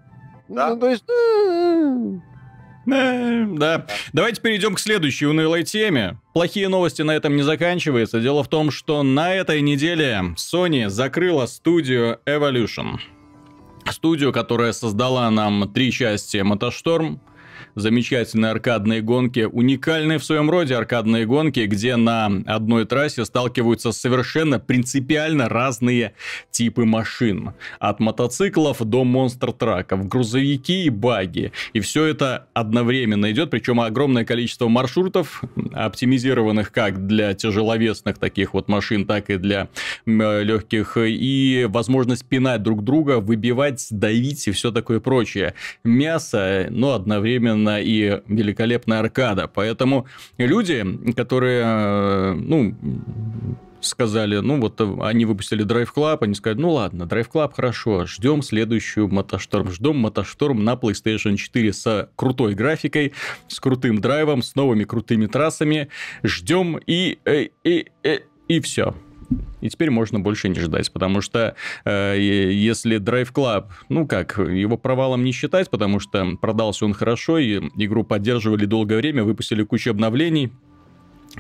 [0.49, 0.71] Да.
[0.71, 1.05] Ну, то есть...
[2.85, 3.87] Да.
[4.13, 6.19] Давайте перейдем к следующей унылой теме.
[6.35, 8.21] Плохие новости на этом не заканчиваются.
[8.21, 12.99] Дело в том, что на этой неделе Sony закрыла студию Evolution.
[13.89, 17.21] Студию, которая создала нам три части Мотошторм,
[17.75, 24.59] замечательные аркадные гонки, уникальные в своем роде аркадные гонки, где на одной трассе сталкиваются совершенно
[24.59, 26.15] принципиально разные
[26.51, 27.53] типы машин.
[27.79, 31.53] От мотоциклов до монстр-траков, грузовики и баги.
[31.73, 38.69] И все это одновременно идет, причем огромное количество маршрутов, оптимизированных как для тяжеловесных таких вот
[38.69, 39.69] машин, так и для
[40.07, 45.55] легких, и возможность пинать друг друга, выбивать, давить и все такое прочее.
[45.85, 49.49] Мясо, но одновременно одновременно и великолепная аркада.
[49.49, 50.07] Поэтому
[50.39, 50.85] люди,
[51.17, 52.75] которые, э, ну,
[53.81, 58.43] сказали, ну вот они выпустили Drive Club, они сказали, ну ладно, Drive Club хорошо, ждем
[58.43, 63.13] следующую Мотошторм, ждем Мотошторм на PlayStation 4 с крутой графикой,
[63.49, 65.89] с крутым драйвом, с новыми крутыми трассами,
[66.23, 68.95] ждем и, и, и, и, и все.
[69.61, 74.77] И теперь можно больше не ждать, потому что э, если Drive Club, ну как, его
[74.77, 79.91] провалом не считать, потому что продался он хорошо, и игру поддерживали долгое время, выпустили кучу
[79.91, 80.53] обновлений,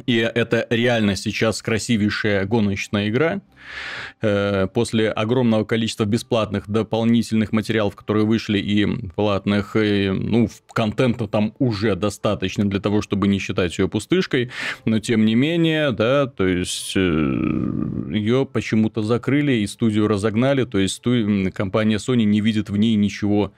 [0.07, 3.40] И это реально сейчас красивейшая гоночная игра.
[4.20, 11.55] Э, после огромного количества бесплатных дополнительных материалов, которые вышли, и платных, и, ну, контента там
[11.59, 14.50] уже достаточно для того, чтобы не считать ее пустышкой.
[14.85, 20.64] Но тем не менее, да, то есть э, ее почему-то закрыли и студию разогнали.
[20.64, 21.02] То есть
[21.55, 23.52] компания Sony не видит в ней ничего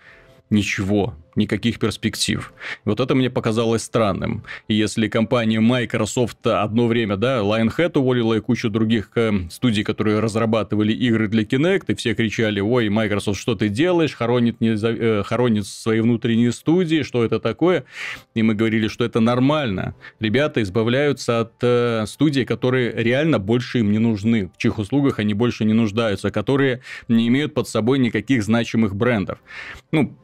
[0.51, 2.53] ничего, никаких перспектив.
[2.85, 4.43] Вот это мне показалось странным.
[4.69, 10.21] И если компания Microsoft одно время, да, Lionhead уволила и кучу других э, студий, которые
[10.21, 15.23] разрабатывали игры для Kinect, и все кричали, ой, Microsoft, что ты делаешь, хоронит, не, э,
[15.25, 17.85] хоронит свои внутренние студии, что это такое?
[18.35, 19.95] И мы говорили, что это нормально.
[20.21, 25.35] Ребята избавляются от э, студий, которые реально больше им не нужны, в чьих услугах они
[25.35, 29.39] больше не нуждаются, которые не имеют под собой никаких значимых брендов.
[29.93, 30.15] Ну,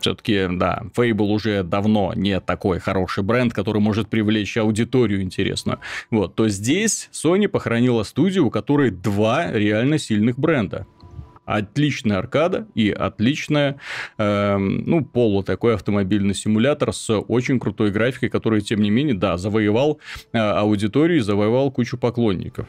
[0.00, 5.80] все-таки, да, Fable уже давно не такой хороший бренд, который может привлечь аудиторию интересную.
[6.10, 10.86] Вот, то здесь Sony похоронила студию, у которой два реально сильных бренда
[11.46, 13.78] отличная аркада и отличная,
[14.18, 19.38] э, ну, полу такой автомобильный симулятор с очень крутой графикой, который, тем не менее, да,
[19.38, 20.00] завоевал
[20.32, 22.66] э, аудиторию и завоевал кучу поклонников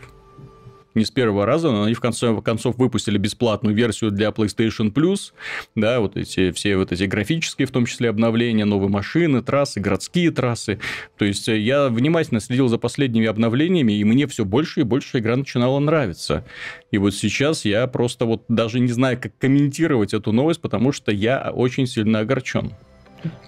[0.95, 5.33] не с первого раза, но они в конце концов выпустили бесплатную версию для PlayStation Plus,
[5.75, 10.31] да, вот эти все вот эти графические, в том числе обновления, новые машины, трассы, городские
[10.31, 10.79] трассы.
[11.17, 15.19] То есть э, я внимательно следил за последними обновлениями, и мне все больше и больше
[15.19, 16.45] игра начинала нравиться.
[16.91, 21.11] И вот сейчас я просто вот даже не знаю, как комментировать эту новость, потому что
[21.11, 22.73] я очень сильно огорчен.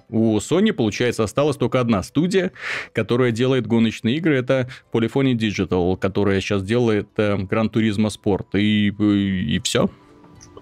[0.10, 2.51] У Sony, получается, осталась только одна студия,
[2.93, 4.38] которая делает гоночные игры.
[4.38, 8.60] Это Polyphony Digital, которая сейчас делает э, Gran Turismo Sport.
[8.60, 9.89] И, и, и все.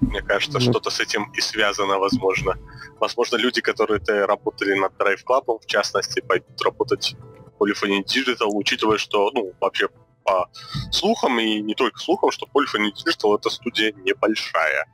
[0.02, 0.72] Мне кажется, ну...
[0.72, 2.56] что-то с этим и связано, возможно.
[3.00, 7.16] Возможно, люди, которые работали над Drive Club, в частности, пойдут работать
[7.58, 9.88] в Polyphony Digital, учитывая, что, ну, вообще
[10.24, 10.50] по
[10.92, 14.88] слухам, и не только слухам, что Polyphony Digital это студия небольшая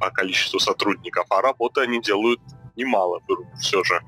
[0.00, 2.40] по количеству сотрудников, а работы они делают
[2.78, 4.00] немало берут все же.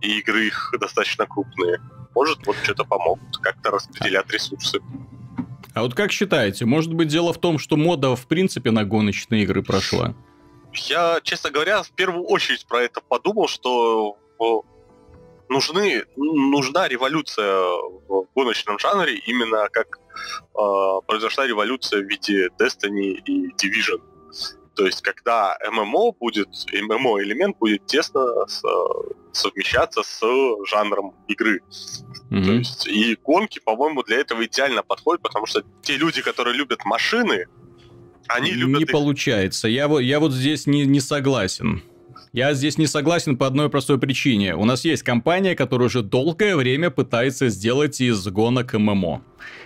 [0.00, 1.80] И игры их достаточно крупные.
[2.14, 4.80] Может, вот что-то помогут, как-то распределять ресурсы.
[5.74, 9.44] А вот как считаете, может быть дело в том, что мода в принципе на гоночные
[9.44, 10.14] игры прошла?
[10.72, 14.16] Я, честно говоря, в первую очередь про это подумал, что
[15.48, 17.54] нужны, нужна революция
[18.08, 24.00] в гоночном жанре, именно как э, произошла революция в виде Destiny и Division.
[24.80, 28.62] То есть, когда ММО будет, ММО элемент будет тесно с,
[29.30, 30.22] совмещаться с
[30.70, 31.60] жанром игры.
[32.30, 32.44] Mm-hmm.
[32.46, 36.86] То есть, и гонки, по-моему, для этого идеально подходят, потому что те люди, которые любят
[36.86, 37.44] машины,
[38.26, 38.78] они любят...
[38.78, 38.90] Не их...
[38.90, 39.68] получается.
[39.68, 41.82] Я, вот, я вот здесь не, не согласен.
[42.32, 44.56] Я здесь не согласен по одной простой причине.
[44.56, 49.22] У нас есть компания, которая уже долгое время пытается сделать из гонок ММО.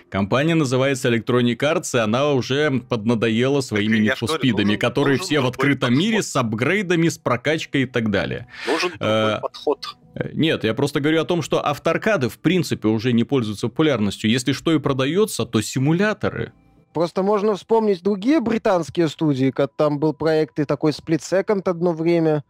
[0.09, 5.97] Компания называется Electronic Arts, и она уже поднадоела своими нефоспидами, которые все в открытом подход.
[5.97, 8.47] мире с апгрейдами, с прокачкой и так далее.
[8.67, 9.97] Нужен э, подход.
[10.33, 14.29] Нет, я просто говорю о том, что авторкады в принципе уже не пользуются популярностью.
[14.29, 16.53] Если что и продается, то симуляторы.
[16.93, 21.91] Просто можно вспомнить другие британские студии, как там был проект и такой Split Second одно
[21.91, 22.45] время.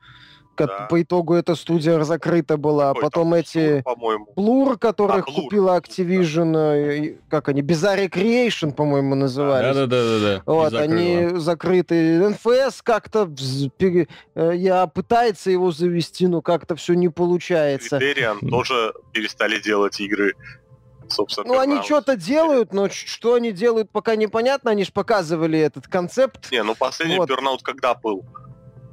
[0.58, 0.88] Да.
[0.89, 2.89] По итогу эта студия закрыта была.
[2.89, 3.84] Какой Потом эти
[4.36, 5.44] Blur, которых а, Blur.
[5.44, 6.54] купила Activision,
[7.12, 7.18] да.
[7.30, 9.76] как они, Bizarre Creation, по-моему, назывались.
[9.76, 10.44] Да-да-да.
[10.46, 12.20] Вот, они закрыты.
[12.20, 13.30] NFS как-то
[14.36, 17.98] э, я пытается его завести, но как-то все не получается.
[17.98, 20.34] Criterion тоже перестали делать игры
[21.10, 21.48] собственно.
[21.48, 24.72] Ну, они что-то делают, но что они делают, пока непонятно.
[24.72, 26.52] Они же показывали этот концепт.
[26.52, 27.30] Не, ну последний вот.
[27.30, 28.26] Burnout когда был?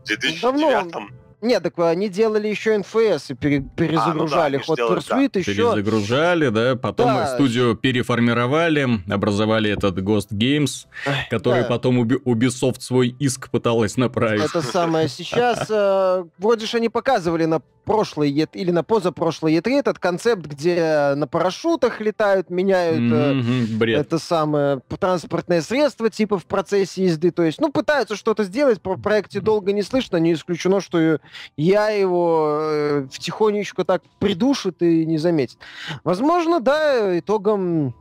[0.02, 1.08] В 2009 Давно.
[1.42, 4.56] Нет, так они делали еще НФС и пере- перезагружали.
[4.56, 5.40] А, ну да, Hot Pursuit да.
[5.40, 5.54] еще...
[5.54, 7.34] Перезагружали, да, потом да.
[7.34, 10.86] студию переформировали, образовали этот Ghost Games,
[11.30, 11.68] который да.
[11.68, 14.44] потом Ubisoft свой иск пыталась направить.
[14.44, 15.08] Это самое.
[15.08, 21.14] Сейчас э, вроде же они показывали на прошлый или на позапрошлый E3 этот концепт, где
[21.16, 24.00] на парашютах летают, меняют mm-hmm, бред.
[24.00, 27.30] это самое транспортное средство типа в процессе езды.
[27.30, 31.18] То есть, ну, пытаются что-то сделать, про проекте долго не слышно, не исключено, что
[31.56, 35.58] я его э, втихонечку так придушит и не заметит.
[36.04, 37.94] Возможно, да, итогом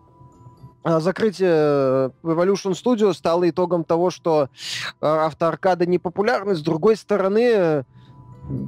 [0.84, 4.50] а, закрытие Evolution Studio стало итогом того, что
[5.00, 6.56] автоаркада не популярны.
[6.56, 7.86] С другой стороны,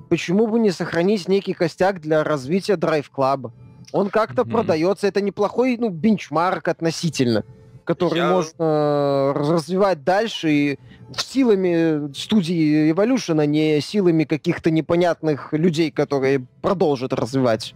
[0.10, 3.52] почему бы не сохранить некий костяк для развития Drive Club?
[3.91, 4.52] Он как-то mm-hmm.
[4.52, 7.43] продается, это неплохой ну, бенчмарк относительно,
[7.84, 8.32] который Я...
[8.32, 10.80] можно э, развивать дальше и
[11.21, 17.76] силами студии Evolution, а не силами каких-то непонятных людей, которые продолжат развивать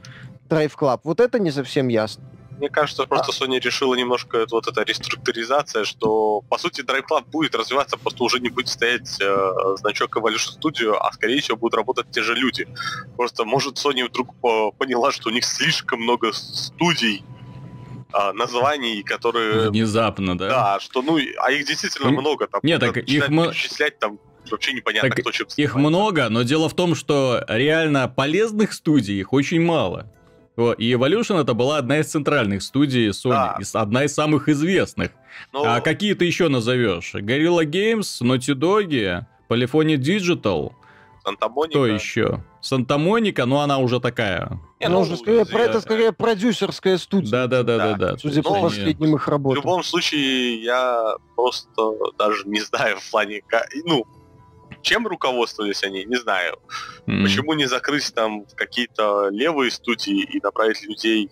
[0.49, 1.01] Drive Club.
[1.03, 2.23] Вот это не совсем ясно.
[2.57, 3.45] Мне кажется, просто а.
[3.45, 8.39] Sony решила немножко вот эта реструктуризация, что по сути Drive Club будет развиваться, просто уже
[8.39, 12.67] не будет стоять э, значок Evolution Studio, а скорее всего будут работать те же люди.
[13.15, 14.33] Просто может Sony вдруг
[14.77, 17.23] поняла, что у них слишком много студий,
[18.13, 19.69] а, названий, которые...
[19.69, 20.49] Внезапно, да?
[20.49, 22.47] Да, что, ну, а их действительно много.
[22.47, 23.29] Там, Нет, так их...
[23.29, 23.47] Мы...
[23.47, 28.07] Перечислять там вообще непонятно, так кто чем Их много, но дело в том, что реально
[28.07, 30.11] полезных студий их очень мало.
[30.77, 33.81] И Evolution это была одна из центральных студий Sony, да.
[33.81, 35.11] одна из самых известных.
[35.53, 35.63] Но...
[35.63, 37.13] Ну, а какие ты еще назовешь?
[37.13, 40.71] Gorilla Games, Naughty Dog, Polyphony Digital.
[41.23, 41.69] Санта-Моника.
[41.69, 42.43] Кто еще?
[42.61, 44.59] Санта-Моника, но она уже такая.
[44.79, 45.59] Не, ну, уже скорее, я...
[45.59, 47.31] это скорее продюсерская студия.
[47.31, 48.17] Да, да, да, да, да.
[48.17, 49.61] Судя по последним их работам.
[49.61, 53.41] В любом случае, я просто даже не знаю в плане,
[53.85, 54.05] ну,
[54.81, 56.57] чем руководствовались они, не знаю.
[57.07, 57.23] Mm-hmm.
[57.23, 61.29] Почему не закрыть там какие-то левые студии и направить людей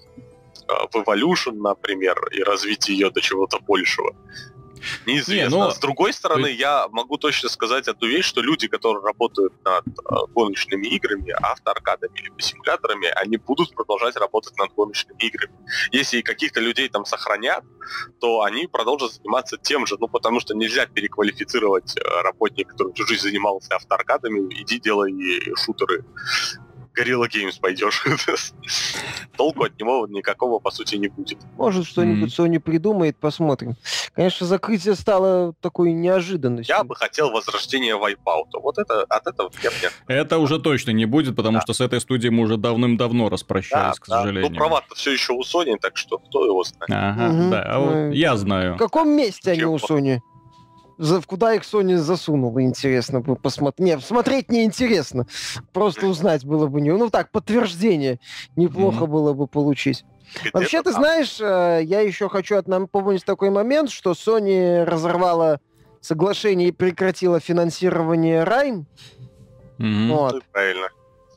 [0.67, 4.15] а, в Evolution, например, и развить ее до чего-то большего?
[5.06, 5.56] Неизвестно.
[5.56, 6.60] Не, ну, С другой стороны, есть...
[6.60, 12.17] я могу точно сказать одну вещь, что люди, которые работают над э, гоночными играми, автоаркадами
[12.19, 15.54] или симуляторами, они будут продолжать работать над гоночными играми.
[15.91, 17.63] Если каких-то людей там сохранят,
[18.19, 23.06] то они продолжат заниматься тем же, ну потому что нельзя переквалифицировать э, работника, который всю
[23.08, 25.13] жизнь занимался автоаркадами, иди делай
[25.56, 26.04] шутеры
[26.95, 28.03] Gorilla Games пойдешь.
[29.38, 31.38] Толку от него никакого, по сути, не будет.
[31.58, 32.38] Может, что-нибудь.
[32.38, 33.75] Sony придумает, посмотрим.
[34.13, 36.75] Конечно, закрытие стало такой неожиданностью.
[36.75, 38.60] Я бы хотел возвращения Wipeout.
[38.62, 39.93] Вот это, от этого я нет.
[40.08, 41.62] Это уже точно не будет, потому да.
[41.62, 44.51] что с этой студией мы уже давным-давно распрощались, да, к сожалению.
[44.51, 46.89] Ну, права-то все еще у Sony, так что кто его знает.
[46.89, 47.49] Ага, угу.
[47.51, 48.75] да, а вот я знаю.
[48.75, 50.19] В каком месте они у Sony?
[50.97, 53.86] За, куда их Sony засунула, интересно бы посмотреть.
[53.86, 55.27] Не, смотреть не интересно.
[55.73, 56.91] Просто узнать было бы не...
[56.91, 58.19] Ну так, подтверждение
[58.55, 59.08] неплохо mm-hmm.
[59.08, 60.05] было бы получить.
[60.53, 65.60] Вообще, ты знаешь, э, я еще хочу от нам помнить такой момент, что Sony разорвала
[66.01, 68.86] соглашение и прекратила финансирование Райм.
[69.79, 70.12] Mm-hmm.
[70.13, 70.43] Вот.
[70.51, 70.88] Правильно.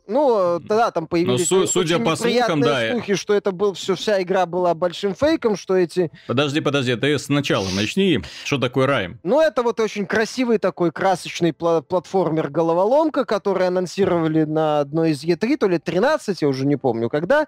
[0.08, 2.90] Ну, тогда там появились ну, судя по слухам, да.
[2.90, 6.10] слухи, что это был все, вся игра была большим фейком, что эти...
[6.26, 8.20] Подожди, подожди, ты сначала начни.
[8.44, 9.20] Что такое Райм?
[9.22, 15.58] Ну, это вот очень красивый такой красочный пла- платформер-головоломка, который анонсировали на одной из E3,
[15.58, 17.46] то ли 13, я уже не помню когда.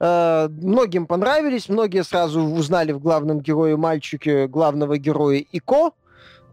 [0.00, 5.92] Э, многим понравились, многие сразу узнали в главном герое мальчике главного героя Ико,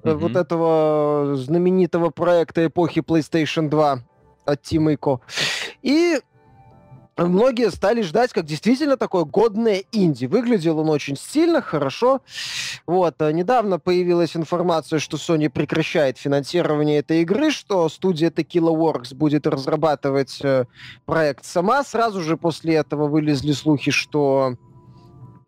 [0.03, 0.13] mm-hmm.
[0.13, 4.03] вот этого знаменитого проекта эпохи PlayStation 2
[4.47, 5.21] от Тима Ико.
[5.81, 6.19] И
[7.17, 10.25] многие стали ждать, как действительно такое годное инди.
[10.25, 12.21] Выглядел он очень стильно, хорошо.
[12.85, 13.21] Вот.
[13.21, 19.47] А недавно появилась информация, что Sony прекращает финансирование этой игры, что студия Tequila Works будет
[19.47, 20.65] разрабатывать э,
[21.05, 21.83] проект сама.
[21.83, 24.55] Сразу же после этого вылезли слухи, что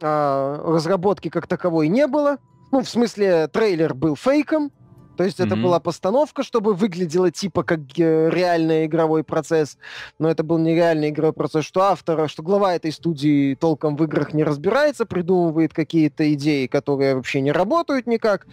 [0.02, 2.38] э, разработки как таковой не было.
[2.72, 4.72] Ну, в смысле, трейлер был фейком,
[5.19, 5.47] то есть mm-hmm.
[5.47, 9.77] это была постановка, чтобы выглядело типа как э, реальный игровой процесс,
[10.17, 14.03] но это был не реальный игровой процесс, что автор, что глава этой студии толком в
[14.05, 18.47] играх не разбирается, придумывает какие-то идеи, которые вообще не работают никак,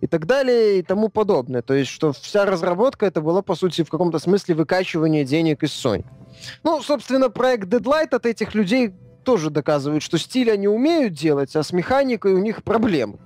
[0.00, 1.62] и так далее, и тому подобное.
[1.62, 5.70] То есть что вся разработка это была, по сути, в каком-то смысле выкачивание денег из
[5.70, 6.04] Sony.
[6.62, 11.64] Ну, собственно, проект Deadlight от этих людей тоже доказывает, что стиль они умеют делать, а
[11.64, 13.18] с механикой у них проблемы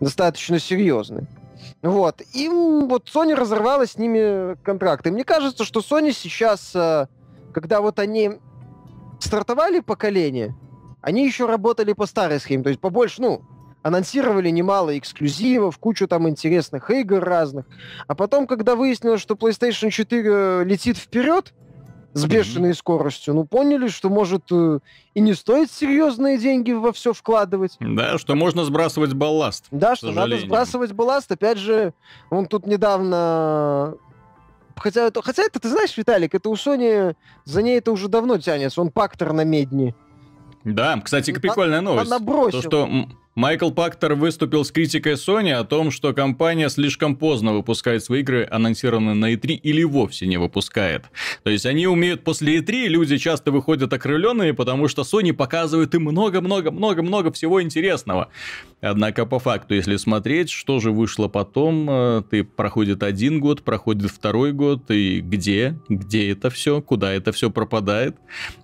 [0.00, 1.26] достаточно серьезные.
[1.82, 2.22] Вот.
[2.32, 5.10] И вот Sony разорвала с ними контракты.
[5.10, 7.06] Мне кажется, что Sony сейчас, э,
[7.52, 8.32] когда вот они
[9.20, 10.54] стартовали поколение,
[11.00, 13.42] они еще работали по старой схеме, то есть побольше, ну,
[13.82, 17.66] анонсировали немало эксклюзивов, кучу там интересных игр разных.
[18.06, 21.52] А потом, когда выяснилось, что PlayStation 4 летит вперед,
[22.14, 22.74] с бешеной mm-hmm.
[22.74, 23.34] скоростью.
[23.34, 24.80] Ну, поняли, что может э,
[25.14, 27.76] и не стоит серьезные деньги во все вкладывать.
[27.80, 29.66] Да, что можно сбрасывать балласт.
[29.70, 31.32] Да, что надо сбрасывать балласт.
[31.32, 31.94] Опять же,
[32.30, 33.96] он тут недавно
[34.76, 38.80] Хотя, хотя это, ты знаешь, Виталик, это у Sony, за ней это уже давно тянется.
[38.80, 39.94] Он пактор на медни.
[40.64, 42.10] Да, кстати, прикольная новость.
[42.10, 42.62] Она бросила.
[42.62, 48.04] То, что Майкл Пактер выступил с критикой Sony о том, что компания слишком поздно выпускает
[48.04, 51.06] свои игры, анонсированные на E3, или вовсе не выпускает.
[51.42, 56.02] То есть они умеют после E3, люди часто выходят окрыленные, потому что Sony показывает им
[56.02, 58.28] много-много-много-много всего интересного.
[58.82, 64.10] Однако по факту, если смотреть, что же вышло потом, э, ты проходит один год, проходит
[64.10, 68.16] второй год, и где, где это все, куда это все пропадает.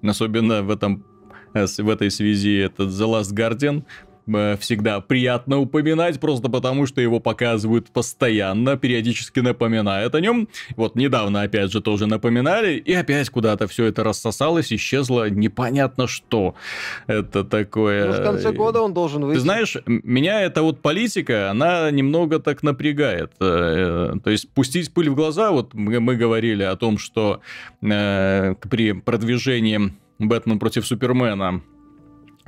[0.03, 1.07] Особенно в этом
[1.55, 3.85] э, в этой связи этот The Last Guardian
[4.29, 10.49] э, всегда приятно упоминать, просто потому что его показывают постоянно, периодически напоминают о нем.
[10.77, 16.55] Вот недавно, опять же, тоже напоминали, и опять куда-то все это рассосалось, исчезло непонятно что.
[17.07, 18.07] Это такое...
[18.07, 19.39] Ну, в конце года он должен выйти.
[19.39, 23.33] Ты знаешь, меня эта вот политика, она немного так напрягает.
[23.41, 27.41] Э, то есть пустить пыль в глаза, вот мы, мы говорили о том, что
[27.83, 31.63] э, при продвижении Бэтмен против Супермена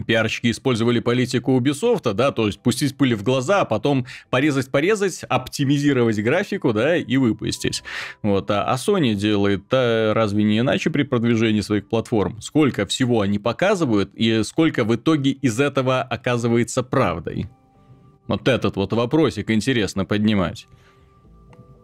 [0.06, 6.18] пиарщики использовали политику Ubisoft, да, то есть пустить пыль в глаза, а потом порезать-порезать, оптимизировать
[6.22, 7.82] графику, да, и выпустить.
[8.22, 12.40] Вот, а, а Sony делает а разве не иначе при продвижении своих платформ?
[12.40, 17.46] Сколько всего они показывают и сколько в итоге из этого оказывается правдой?
[18.26, 20.66] Вот этот вот вопросик интересно поднимать.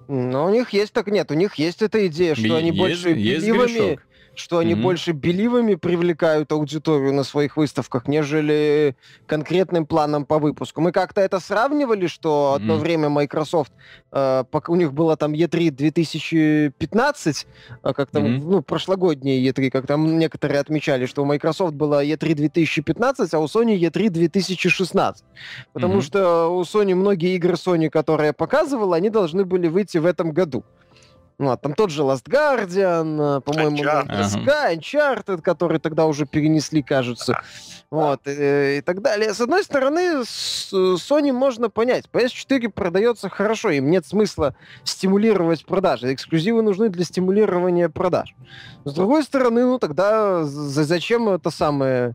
[0.09, 3.11] Но у них есть так нет, у них есть эта идея, что есть, они больше
[3.11, 4.07] есть беливами, грешок
[4.39, 4.83] что они mm-hmm.
[4.83, 10.81] больше беливами привлекают аудиторию на своих выставках, нежели конкретным планом по выпуску.
[10.81, 12.79] Мы как-то это сравнивали, что одно mm-hmm.
[12.79, 13.73] время Microsoft,
[14.13, 17.47] э, у них было там E3 2015,
[17.83, 18.43] э, как там, mm-hmm.
[18.45, 23.45] ну, прошлогодние E3, как там некоторые отмечали, что у Microsoft было E3 2015, а у
[23.47, 25.25] Sony E3 2016.
[25.73, 26.01] Потому mm-hmm.
[26.03, 30.33] что у Sony многие игры Sony, которые я показывал, они должны были выйти в этом
[30.33, 30.65] году.
[31.39, 34.47] Ну, а там тот же Last Guardian, э, по-моему, Uncharted.
[34.47, 37.39] Sky, Uncharted, который тогда уже перенесли, кажется.
[37.91, 39.35] Вот, и, и так далее.
[39.35, 42.07] С одной стороны, с Sony можно понять.
[42.11, 46.13] PS4 продается хорошо, им нет смысла стимулировать продажи.
[46.13, 48.35] Эксклюзивы нужны для стимулирования продаж.
[48.85, 52.15] С другой стороны, ну тогда зачем это самое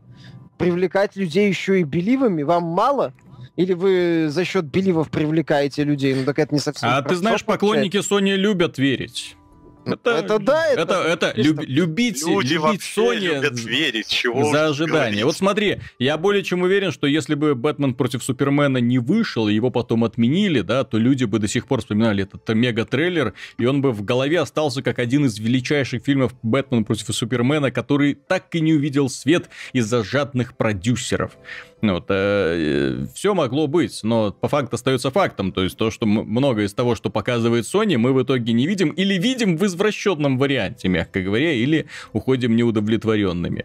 [0.58, 2.42] привлекать людей еще и беливами?
[2.42, 3.12] Вам мало?
[3.56, 6.14] Или вы за счет беливов привлекаете людей?
[6.14, 6.88] Ну так это не совсем...
[6.88, 9.36] А ты знаешь, поклонники Sony любят верить.
[9.84, 14.44] Ну, это, это да, это, это, это люб, любить, Люди любить Sony любят верить, чего
[14.50, 15.24] за ожидание.
[15.24, 19.70] Вот смотри, я более чем уверен, что если бы Бэтмен против Супермена не вышел, его
[19.70, 23.90] потом отменили, да, то люди бы до сих пор вспоминали этот мега-трейлер, и он бы
[23.90, 28.74] в голове остался как один из величайших фильмов Бэтмен против Супермена, который так и не
[28.74, 31.32] увидел свет из-за жадных продюсеров.
[31.82, 35.50] Ну вот, э, все могло быть, но по факту остается фактом.
[35.50, 38.90] То есть то, что многое из того, что показывает Sony, мы в итоге не видим
[38.90, 43.64] или видим в извращенном варианте, мягко говоря, или уходим неудовлетворенными.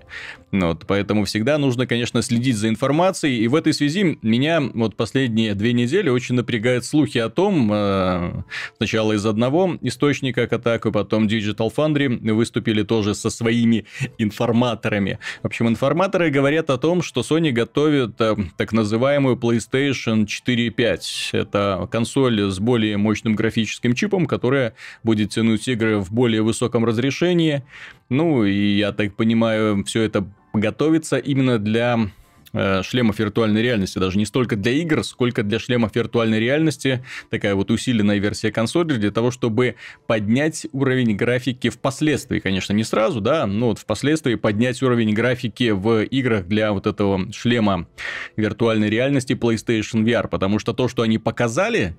[0.51, 3.43] Ну вот, поэтому всегда нужно, конечно, следить за информацией.
[3.43, 8.43] И в этой связи меня вот последние две недели очень напрягают слухи о том, э,
[8.77, 13.85] сначала из одного источника Kotaku, потом Digital Foundry выступили тоже со своими
[14.17, 15.19] информаторами.
[15.43, 21.37] В общем, информаторы говорят о том, что Sony готовит это так называемую PlayStation 4.5.
[21.37, 27.63] Это консоль с более мощным графическим чипом, которая будет тянуть игры в более высоком разрешении.
[28.09, 32.16] Ну, и я так понимаю, все это готовится именно для Э,
[32.53, 37.71] шлемов виртуальной реальности, даже не столько для игр, сколько для шлемов виртуальной реальности, такая вот
[37.71, 39.75] усиленная версия консоли для того, чтобы
[40.05, 46.03] поднять уровень графики впоследствии, конечно, не сразу, да, но вот впоследствии поднять уровень графики в
[46.03, 47.87] играх для вот этого шлема
[48.35, 51.97] виртуальной реальности PlayStation VR, потому что то, что они показали,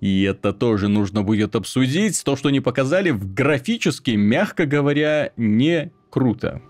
[0.00, 5.92] и это тоже нужно будет обсудить, то, что они показали, в графически, мягко говоря, не
[6.10, 6.62] круто.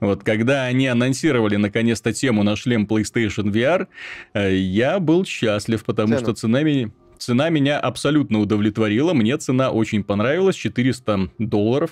[0.00, 3.88] Вот когда они анонсировали наконец-то тему на шлем PlayStation VR,
[4.34, 6.20] э, я был счастлив, потому Цену.
[6.20, 9.12] что цена меня, цена меня абсолютно удовлетворила.
[9.12, 11.90] Мне цена очень понравилась, 400 долларов.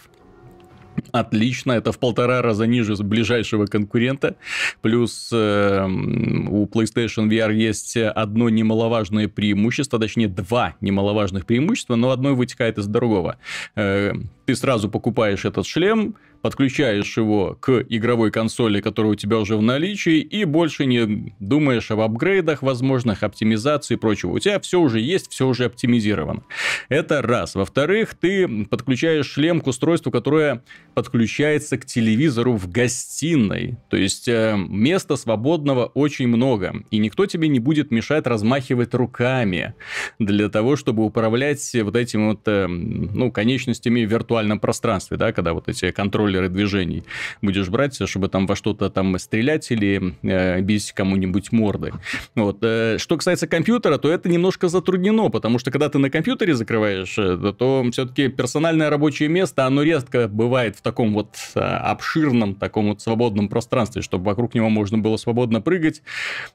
[1.13, 4.37] Отлично, это в полтора раза ниже ближайшего конкурента.
[4.81, 12.35] Плюс э, у PlayStation VR есть одно немаловажное преимущество, точнее два немаловажных преимущества, но одно
[12.35, 13.37] вытекает из другого.
[13.75, 14.13] Э,
[14.47, 16.17] ты сразу покупаешь этот шлем,
[16.47, 21.91] подключаешь его к игровой консоли, которая у тебя уже в наличии, и больше не думаешь
[21.91, 24.31] об апгрейдах возможных, оптимизации и прочего.
[24.31, 26.45] У тебя все уже есть, все уже оптимизировано.
[26.89, 27.57] Это раз.
[27.57, 30.63] Во-вторых, ты подключаешь шлем к устройству, которое
[30.95, 33.79] подключается к телевизору в гостиной.
[33.91, 36.85] То есть э, места свободного очень много.
[36.93, 39.75] И никто тебе не будет мешать размахивать руками
[40.21, 45.55] для того, чтобы управлять вот этими вот, э, ну, конечностями в виртуальном пространстве, да, когда
[45.55, 47.05] вот эти контроллеры контроллеры движений
[47.43, 51.93] будешь брать, чтобы там во что-то там стрелять или э, бить кому-нибудь морды.
[52.35, 52.59] Вот.
[52.63, 57.17] Э, что касается компьютера, то это немножко затруднено, потому что когда ты на компьютере закрываешь,
[57.19, 62.89] э, то все-таки персональное рабочее место, оно редко бывает в таком вот э, обширном, таком
[62.89, 66.03] вот свободном пространстве, чтобы вокруг него можно было свободно прыгать,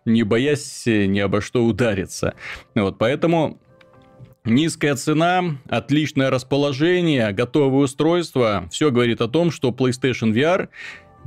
[0.06, 2.34] не боясь ни обо что удариться.
[2.76, 3.60] Вот, поэтому
[4.44, 8.68] Низкая цена, отличное расположение, готовое устройство.
[8.72, 10.70] Все говорит о том, что PlayStation VR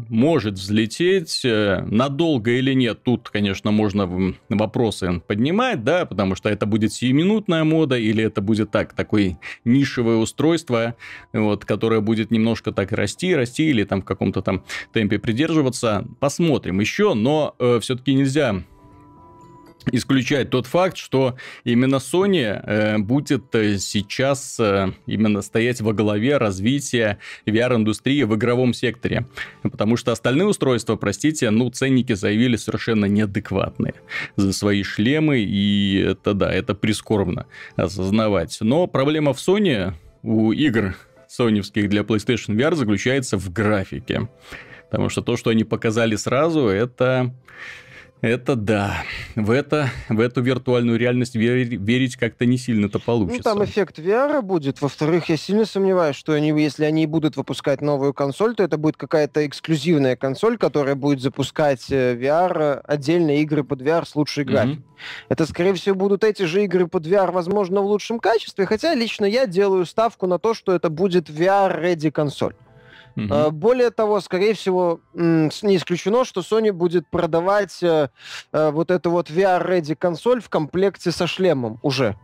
[0.08, 6.66] может взлететь, э, надолго или нет, тут, конечно, можно вопросы поднимать, да, потому что это
[6.66, 10.96] будет сиюминутная мода, или это будет так, такое нишевое устройство,
[11.32, 16.80] вот, которое будет немножко так расти, расти, или там в каком-то там темпе придерживаться, посмотрим
[16.80, 18.64] еще, но э, все-таки нельзя
[19.92, 26.36] исключает тот факт, что именно Sony э, будет э, сейчас э, именно стоять во главе
[26.38, 29.26] развития VR-индустрии в игровом секторе.
[29.62, 33.94] Потому что остальные устройства, простите, ну, ценники заявили совершенно неадекватные
[34.36, 38.56] за свои шлемы, и это, да, это прискорбно осознавать.
[38.60, 40.96] Но проблема в Sony у игр
[41.28, 44.28] соневских для PlayStation VR заключается в графике.
[44.90, 47.34] Потому что то, что они показали сразу, это
[48.28, 49.02] это да.
[49.34, 53.42] В, это, в эту виртуальную реальность верить, верить как-то не сильно-то получится.
[53.44, 54.80] Ну, там эффект VR будет.
[54.80, 58.96] Во-вторых, я сильно сомневаюсь, что они, если они будут выпускать новую консоль, то это будет
[58.96, 64.76] какая-то эксклюзивная консоль, которая будет запускать э, VR, отдельные игры под VR с лучшей графикой.
[64.76, 65.26] Mm-hmm.
[65.28, 69.24] Это, скорее всего, будут эти же игры под VR, возможно, в лучшем качестве, хотя лично
[69.24, 72.54] я делаю ставку на то, что это будет VR-ready консоль.
[73.16, 73.52] Угу.
[73.52, 78.08] Более того, скорее всего, не исключено, что Sony будет продавать э,
[78.52, 82.16] э, вот эту вот VR-ready консоль в комплекте со шлемом уже.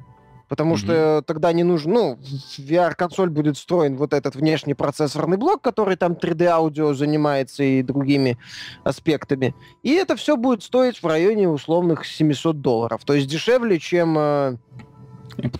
[0.48, 2.18] Потому mm что тогда не нужно, ну,
[2.58, 8.36] VR-консоль будет встроен вот этот внешний процессорный блок, который там 3D-аудио занимается и другими
[8.82, 9.54] аспектами.
[9.84, 13.02] И это все будет стоить в районе условных 700 долларов.
[13.04, 14.58] То есть дешевле, чем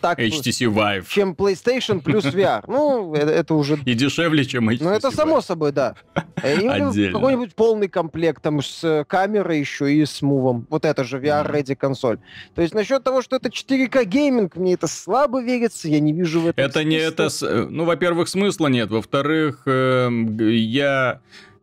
[0.01, 1.05] так, HTC Vive.
[1.09, 2.65] Чем PlayStation плюс VR.
[2.67, 3.79] Ну, это, это уже...
[3.85, 5.95] И дешевле, чем HTC Ну, это само собой, да.
[6.15, 10.67] Какой-нибудь полный комплект там с камерой еще и с мувом.
[10.71, 12.19] Вот это же VR-ready консоль.
[12.55, 16.41] То есть насчет того, что это 4К гейминг, мне это слабо верится, я не вижу
[16.41, 17.29] в этом Это не это...
[17.43, 18.91] Ну, во-первых, смысла нет.
[18.91, 21.21] Во-вторых, эм, я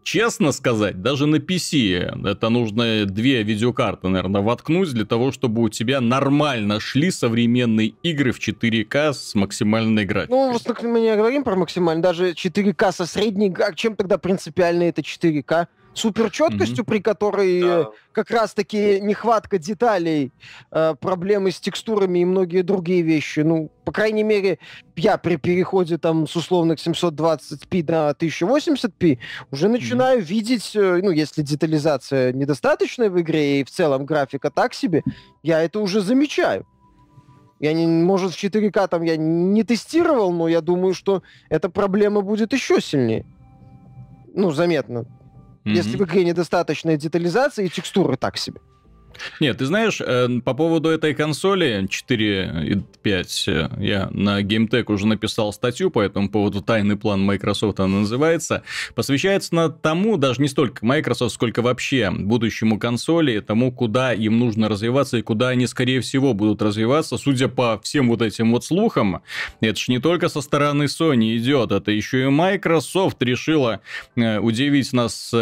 [0.08, 5.68] честно сказать, даже на PC это нужно две видеокарты, наверное, воткнуть для того, чтобы у
[5.68, 10.38] тебя нормально шли современные игры в 4К с максимальной графикой.
[10.38, 15.02] Ну, мы не говорим про максимально, даже 4К со средней, а чем тогда принципиально это
[15.02, 15.68] 4К?
[15.98, 16.88] Суперчеткостью, mm-hmm.
[16.88, 17.90] при которой да.
[18.12, 20.32] как раз-таки нехватка деталей,
[20.72, 23.40] э, проблемы с текстурами и многие другие вещи.
[23.40, 24.60] Ну, по крайней мере,
[24.96, 29.20] я при переходе там с условных 720p на 1080p
[29.52, 30.24] уже начинаю mm-hmm.
[30.24, 35.04] видеть, э, ну, если детализация недостаточная в игре и в целом графика так себе,
[35.42, 36.66] я это уже замечаю.
[37.60, 42.22] Я не, может, в 4К там я не тестировал, но я думаю, что эта проблема
[42.22, 43.26] будет еще сильнее.
[44.36, 45.06] Ну, заметно.
[45.68, 45.76] Mm-hmm.
[45.76, 48.62] Если в игре недостаточная детализация и текстуры так себе.
[49.40, 55.54] Нет, ты знаешь, э, по поводу этой консоли 4.5 э, я на GameTech уже написал
[55.54, 58.64] статью по этому поводу «Тайный план Microsoft» она называется.
[58.96, 64.70] Посвящается на тому, даже не столько Microsoft, сколько вообще будущему консоли, тому, куда им нужно
[64.70, 67.18] развиваться и куда они, скорее всего, будут развиваться.
[67.18, 69.22] Судя по всем вот этим вот слухам,
[69.62, 73.82] это же не только со стороны Sony идет, это еще и Microsoft решила
[74.16, 75.34] э, удивить нас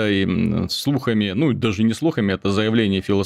[0.69, 3.23] слухами, ну, даже не слухами, это заявление Фила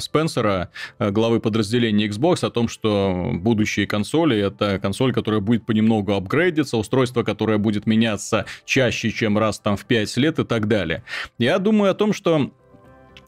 [0.00, 6.12] Спенсера, э, главы подразделения Xbox, о том, что будущие консоли— это консоль, которая будет понемногу
[6.12, 11.02] апгрейдиться, устройство, которое будет меняться чаще, чем раз там в 5 лет и так далее.
[11.38, 12.50] Я думаю о том, что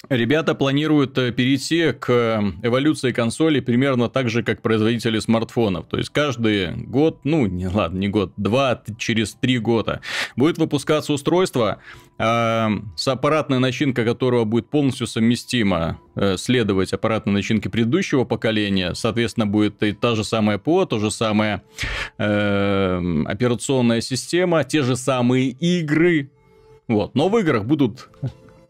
[0.08, 5.86] Ребята планируют э, перейти к эволюции консолей примерно так же, как производители смартфонов.
[5.86, 10.00] То есть каждый год, ну, не, ладно, не год, два, через три года
[10.34, 11.80] будет выпускаться устройство,
[12.18, 18.94] э, с аппаратной начинкой которого будет полностью совместимо э, следовать аппаратной начинке предыдущего поколения.
[18.94, 21.62] Соответственно, будет и та же самая ПО, та же самая
[22.16, 26.30] э, операционная система, те же самые игры.
[26.86, 27.14] Вот.
[27.14, 28.08] Но в играх будут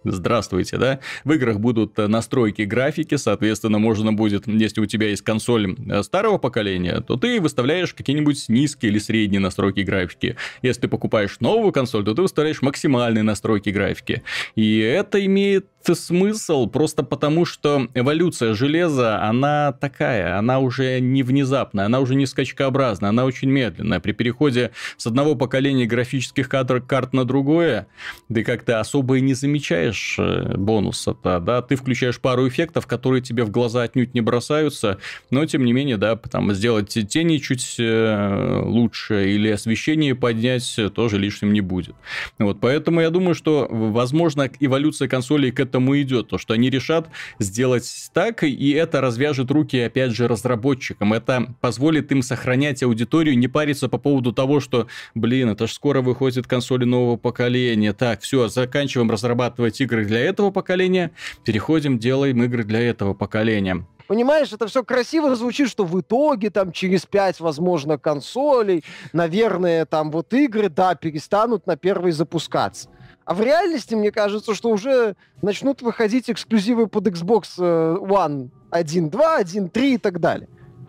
[0.04, 5.22] здравствуйте, да, в играх будут э, настройки графики, соответственно, можно будет, если у тебя есть
[5.22, 10.36] консоль э, старого поколения, то ты выставляешь какие-нибудь низкие или средние настройки графики.
[10.62, 14.22] Если ты покупаешь новую консоль, то ты выставляешь максимальные настройки графики.
[14.54, 21.86] И это имеет смысл просто потому, что эволюция железа, она такая, она уже не внезапная,
[21.86, 24.00] она уже не скачкообразная, она очень медленная.
[24.00, 27.86] При переходе с одного поколения графических карт, карт на другое,
[28.32, 33.44] ты как-то особо и не замечаешь э, бонуса-то, да, ты включаешь пару эффектов, которые тебе
[33.44, 34.98] в глаза отнюдь не бросаются,
[35.30, 41.18] но тем не менее, да, там сделать тени чуть э, лучше или освещение поднять тоже
[41.18, 41.94] лишним не будет.
[42.38, 47.08] Вот, поэтому я думаю, что, возможно, эволюция консолей к этому идет, то, что они решат
[47.38, 51.12] сделать так, и это развяжет руки, опять же, разработчикам.
[51.12, 56.00] Это позволит им сохранять аудиторию, не париться по поводу того, что, блин, это же скоро
[56.00, 57.92] выходят консоли нового поколения.
[57.92, 61.12] Так, все, заканчиваем разрабатывать игры для этого поколения,
[61.44, 63.86] переходим, делаем игры для этого поколения.
[64.08, 70.10] Понимаешь, это все красиво звучит, что в итоге там через пять, возможно, консолей, наверное, там
[70.10, 72.88] вот игры, да, перестанут на первой запускаться.
[73.28, 79.10] А в реальности, мне кажется, что уже начнут выходить эксклюзивы под Xbox э, One 1.2,
[79.10, 80.48] 1.3 и так далее.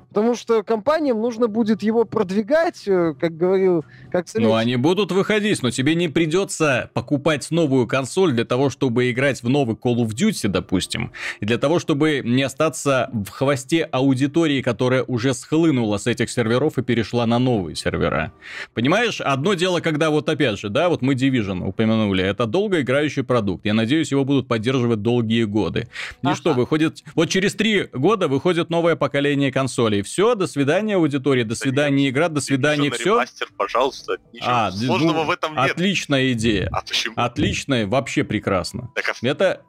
[0.09, 5.61] Потому что компаниям нужно будет его продвигать, э, как говорил, как Ну, они будут выходить,
[5.61, 10.09] но тебе не придется покупать новую консоль для того, чтобы играть в новый Call of
[10.09, 16.07] Duty, допустим, и для того, чтобы не остаться в хвосте аудитории, которая уже схлынула с
[16.07, 18.33] этих серверов и перешла на новые сервера.
[18.73, 23.65] Понимаешь, одно дело, когда вот опять же, да, вот мы Division упомянули, это долгоиграющий продукт.
[23.65, 25.87] Я надеюсь, его будут поддерживать долгие годы.
[26.23, 26.35] И ага.
[26.35, 31.43] что, выходит, вот через три года выходит новое поколение консолей и все, до свидания, аудитория,
[31.43, 33.15] до свидания, да игра, до свидания, все.
[33.15, 35.71] Ремастер, пожалуйста, ничего а, сложного ну, в этом нет.
[35.71, 36.69] Отличная идея.
[36.71, 37.13] А почему?
[37.17, 38.91] Отличная, вообще прекрасно.
[38.95, 39.27] Так, а...
[39.27, 39.61] Это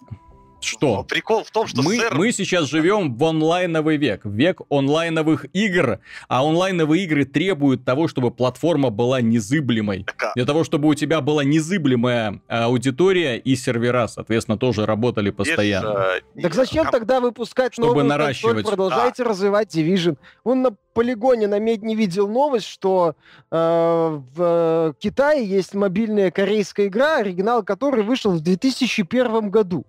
[0.60, 0.96] что?
[0.96, 2.14] Но прикол в том, что мы, сэр...
[2.14, 8.30] мы сейчас живем в онлайновый век, век онлайновых игр, а онлайновые игры требуют того, чтобы
[8.30, 10.04] платформа была незыблемой.
[10.04, 10.32] Так, а...
[10.34, 16.20] Для того, чтобы у тебя была незыблемая аудитория и сервера, соответственно, тоже работали постоянно.
[16.34, 16.90] Без, так зачем а...
[16.90, 18.56] тогда выпускать чтобы новую наращивать?
[18.56, 19.30] консоль, продолжайте да.
[19.30, 20.16] развивать Division?
[20.44, 23.14] Вон на полигоне на медне видел новость, что
[23.50, 29.84] э, в Китае есть мобильная корейская игра, оригинал которой вышел в 2001 году.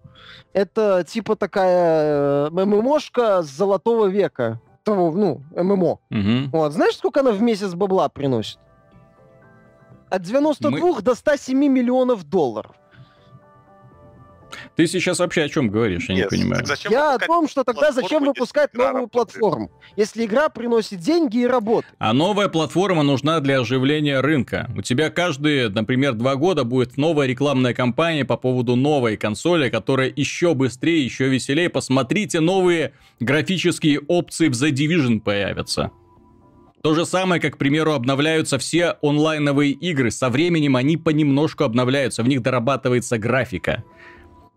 [0.54, 4.62] Это типа такая э, ММОшка с золотого века.
[4.84, 6.00] Того, ну, ММО.
[6.10, 6.50] Угу.
[6.52, 6.74] Вот.
[6.74, 8.58] Знаешь, сколько она в месяц бабла приносит?
[10.10, 11.02] От 92 Мы...
[11.02, 12.76] до 107 миллионов долларов.
[14.76, 16.66] Ты сейчас вообще о чем говоришь, я Нет, не понимаю.
[16.90, 21.88] Я о том, что тогда зачем выпускать новую платформу, если игра приносит деньги и работу.
[22.00, 24.70] А новая платформа нужна для оживления рынка.
[24.76, 30.12] У тебя каждые, например, два года будет новая рекламная кампания по поводу новой консоли, которая
[30.16, 31.70] еще быстрее, еще веселее.
[31.70, 35.92] Посмотрите, новые графические опции в The Division появятся.
[36.82, 40.10] То же самое, как, к примеру, обновляются все онлайновые игры.
[40.10, 43.84] Со временем они понемножку обновляются, в них дорабатывается графика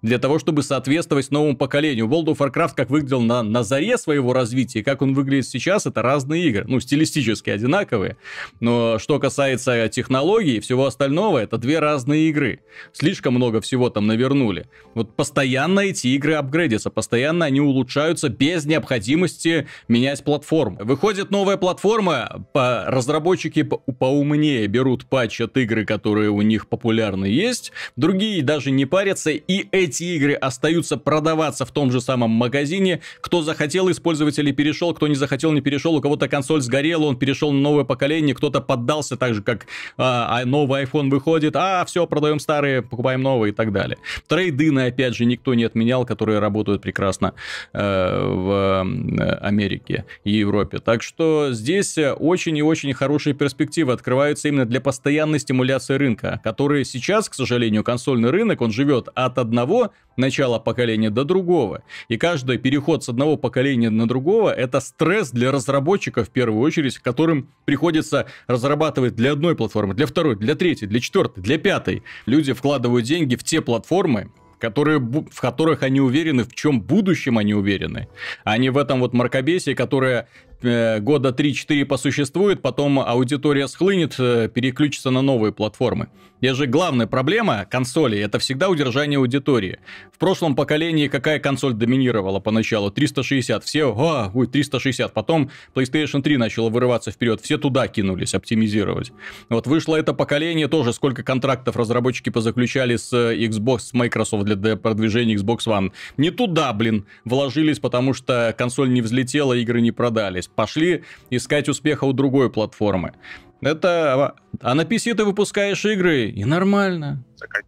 [0.04, 2.06] для того, чтобы соответствовать новому поколению.
[2.06, 6.02] World of Warcraft как выглядел на, на заре своего развития, как он выглядит сейчас, это
[6.02, 6.64] разные игры.
[6.68, 8.18] Ну, стилистически одинаковые.
[8.60, 12.60] Но что касается технологий и всего остального, это две разные игры.
[12.92, 14.66] Слишком много всего там навернули.
[14.92, 20.80] Вот постоянно эти игры апгрейдятся, постоянно они улучшаются без необходимости менять платформу.
[20.84, 27.24] Выходит новая платформа, по разработчики по поумнее берут патч от игры, которые у них популярны
[27.24, 32.30] есть, другие даже не парятся, и эти эти игры остаются продаваться в том же самом
[32.30, 33.00] магазине.
[33.20, 35.94] Кто захотел использовать или перешел, кто не захотел, не перешел.
[35.94, 39.66] У кого-то консоль сгорела, он перешел на новое поколение, кто-то поддался так же, как
[39.96, 41.54] а, а новый iPhone выходит.
[41.56, 43.98] А, все, продаем старые, покупаем новые и так далее.
[44.26, 47.34] Трейдины, опять же, никто не отменял, которые работают прекрасно
[47.72, 50.78] э, в э, Америке и Европе.
[50.78, 56.84] Так что здесь очень и очень хорошие перспективы открываются именно для постоянной стимуляции рынка, который
[56.84, 59.83] сейчас, к сожалению, консольный рынок, он живет от одного
[60.16, 61.82] начала поколения до другого.
[62.08, 66.98] И каждый переход с одного поколения на другого– это стресс для разработчиков в первую очередь,
[66.98, 72.02] которым приходится разрабатывать для одной платформы, для второй, для третьей, для четвертой, для пятой.
[72.26, 77.54] Люди вкладывают деньги в те платформы, которые, в которых они уверены, в чем будущем они
[77.54, 78.08] уверены.
[78.44, 80.28] А не в этом вот мракобесии, которое
[80.64, 86.08] года 3-4 посуществует, потом аудитория схлынет, э, переключится на новые платформы.
[86.44, 89.78] И же главная проблема консолей– это всегда удержание аудитории.
[90.12, 92.90] В прошлом поколении какая консоль доминировала поначалу?
[92.90, 93.64] 360.
[93.64, 95.14] Все, а, ой, 360.
[95.14, 97.40] Потом PlayStation 3 начала вырываться вперед.
[97.40, 99.12] Все туда кинулись оптимизировать.
[99.48, 104.76] Вот вышло это поколение тоже, сколько контрактов разработчики позаключали с э, Xbox, с Microsoft для
[104.76, 105.92] продвижения Xbox One.
[106.18, 112.04] Не туда, блин, вложились, потому что консоль не взлетела, игры не продались пошли искать успеха
[112.04, 113.12] у другой платформы.
[113.60, 114.34] Это...
[114.60, 117.24] А на PC ты выпускаешь игры, и нормально.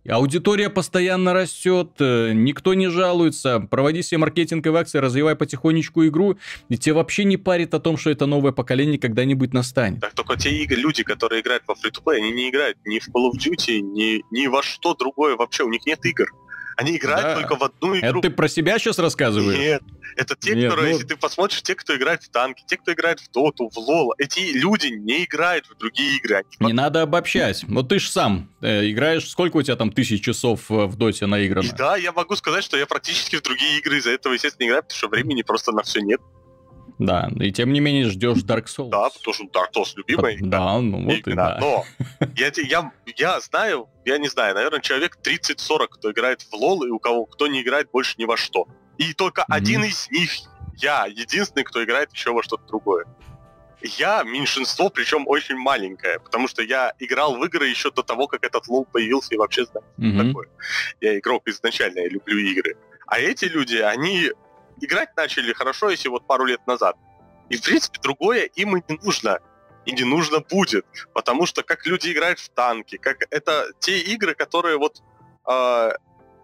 [0.08, 3.60] Аудитория постоянно растет, э, никто не жалуется.
[3.60, 8.10] Проводи себе маркетинговые акции, развивай потихонечку игру, и тебе вообще не парит о том, что
[8.10, 10.00] это новое поколение когда-нибудь настанет.
[10.00, 13.30] Так только те игры, люди, которые играют во фри-то-плей, они не играют ни в Call
[13.30, 16.26] of Duty, ни, ни во что другое вообще, у них нет игр.
[16.76, 17.34] Они играют да.
[17.36, 18.20] только в одну игру.
[18.20, 19.58] Это ты про себя сейчас рассказываешь?
[19.58, 19.82] Нет,
[20.14, 20.92] это те, Нет, которые, ну...
[20.94, 24.14] если ты посмотришь, те, кто играет в танки, те, кто играет в доту, в лол,
[24.18, 26.42] эти люди не играют в другие игры.
[26.58, 26.68] Они...
[26.68, 27.64] Не надо обобщать.
[27.66, 31.26] Вот ты ж сам э, играешь, сколько у тебя там тысяч часов э, в доте
[31.26, 31.66] наиграно?
[31.66, 34.82] И да, я могу сказать, что я практически в другие игры из-за этого, естественно, играю,
[34.82, 36.20] потому что времени просто на все нет.
[36.98, 38.88] Да, и тем не менее ждешь Dark Souls.
[38.88, 40.48] Да, потому что Dark Souls любимая игра.
[40.48, 41.32] Да, ну вот игра.
[41.32, 41.58] и да.
[41.60, 41.84] Но
[42.36, 46.90] я, я, я знаю, я не знаю, наверное, человек 30-40, кто играет в лол, и
[46.90, 48.66] у кого кто не играет больше ни во что.
[48.96, 49.44] И только mm-hmm.
[49.48, 50.30] один из них,
[50.76, 53.04] я, единственный, кто играет еще во что-то другое.
[53.82, 58.42] Я меньшинство, причем очень маленькое, потому что я играл в игры еще до того, как
[58.42, 60.28] этот лол появился и вообще знаю, mm-hmm.
[60.28, 60.48] такое.
[61.02, 62.76] Я игрок изначально, я люблю игры.
[63.06, 64.30] А эти люди, они
[64.80, 66.96] играть начали хорошо, если вот пару лет назад.
[67.48, 69.38] И, в принципе, другое им и не нужно.
[69.84, 70.84] И не нужно будет.
[71.14, 75.02] Потому что как люди играют в танки, как это те игры, которые вот
[75.48, 75.90] э,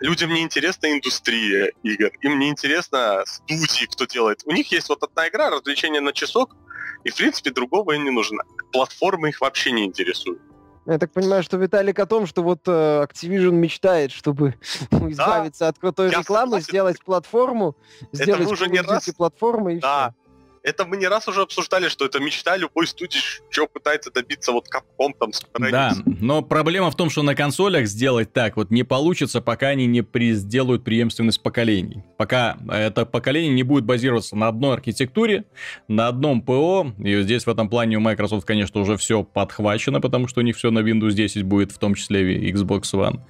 [0.01, 4.43] людям не интересна индустрия игр, им не интересно студии, кто делает.
[4.45, 6.57] У них есть вот одна игра, развлечение на часок,
[7.05, 8.45] и, в принципе, другого им не нужно.
[8.73, 10.41] Платформы их вообще не интересуют.
[10.87, 14.55] Я так понимаю, что Виталик о том, что вот э, Activision мечтает, чтобы
[14.91, 17.77] избавиться от крутой рекламы, сделать платформу,
[18.13, 19.09] сделать уже не раз...
[19.17, 20.11] платформы и да.
[20.11, 20.22] все
[20.63, 23.19] это мы не раз уже обсуждали, что это мечта любой студии,
[23.51, 25.33] что пытается добиться вот Capcom там
[25.71, 29.87] Да, но проблема в том, что на консолях сделать так вот не получится, пока они
[29.87, 30.33] не при...
[30.33, 32.05] сделают преемственность поколений.
[32.17, 35.45] Пока это поколение не будет базироваться на одной архитектуре,
[35.89, 40.29] на одном ПО, и здесь в этом плане у Microsoft, конечно, уже все подхвачено, потому
[40.29, 43.21] что у них все на Windows 10 будет, в том числе и Xbox One,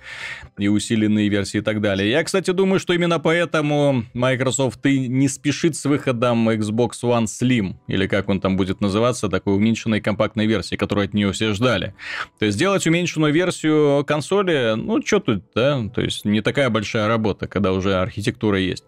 [0.59, 2.11] и усиленные версии и так далее.
[2.11, 7.27] Я, кстати, думаю, что именно поэтому Microsoft и не спешит с выходом Xbox One One
[7.27, 11.53] Slim, или как он там будет называться, такой уменьшенной компактной версии, которую от нее все
[11.53, 11.95] ждали.
[12.39, 17.09] То есть сделать уменьшенную версию консоли, ну, что тут, да, то есть не такая большая
[17.09, 18.85] работа, когда уже архитектура есть.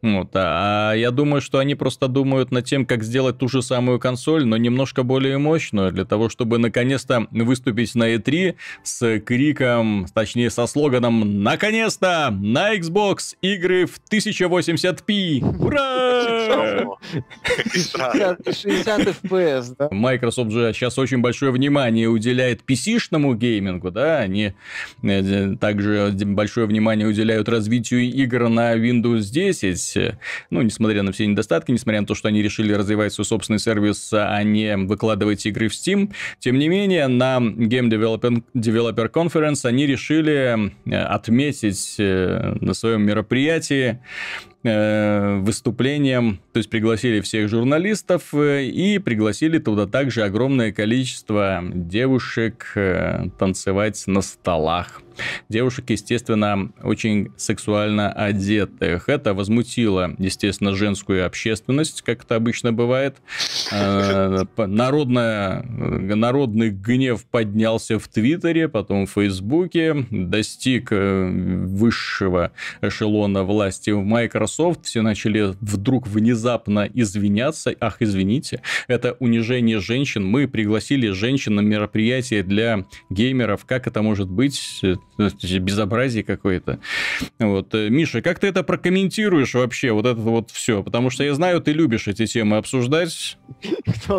[0.00, 3.98] Вот, а, я думаю, что они просто думают над тем, как сделать ту же самую
[3.98, 10.50] консоль, но немножко более мощную, для того, чтобы наконец-то выступить на E3 с криком, точнее
[10.50, 12.30] со слоганом «Наконец-то!
[12.30, 15.44] На Xbox игры в 1080p!
[15.58, 16.98] Ура!»
[17.72, 19.88] 60 FPS, да?
[19.90, 24.54] Microsoft же сейчас очень большое внимание уделяет PC-шному геймингу, да, они
[25.02, 30.14] э, также большое внимание уделяют развитию игр на Windows 10, здесь,
[30.50, 34.10] ну, несмотря на все недостатки, несмотря на то, что они решили развивать свой собственный сервис,
[34.12, 40.72] а не выкладывать игры в Steam, тем не менее, на Game Developer, Conference они решили
[40.86, 44.00] э, отметить э, на своем мероприятии
[44.64, 52.72] Э, выступлением, то есть пригласили всех журналистов э, и пригласили туда также огромное количество девушек
[52.74, 55.00] э, танцевать на столах.
[55.48, 59.08] Девушек, естественно, очень сексуально одетых.
[59.08, 63.16] Это возмутило, естественно, женскую общественность, как это обычно бывает.
[64.56, 74.84] Народная, народный гнев поднялся в Твиттере, потом в Фейсбуке, достиг высшего эшелона власти в Microsoft,
[74.84, 77.74] все начали вдруг внезапно извиняться.
[77.80, 80.24] Ах, извините, это унижение женщин.
[80.24, 83.64] Мы пригласили женщин на мероприятие для геймеров.
[83.64, 84.82] Как это может быть?
[85.16, 86.78] Безобразие какое-то.
[87.38, 87.74] Вот.
[87.74, 90.82] Э, Миша, как ты это прокомментируешь вообще, вот это вот все?
[90.82, 93.38] Потому что я знаю, ты любишь эти темы обсуждать.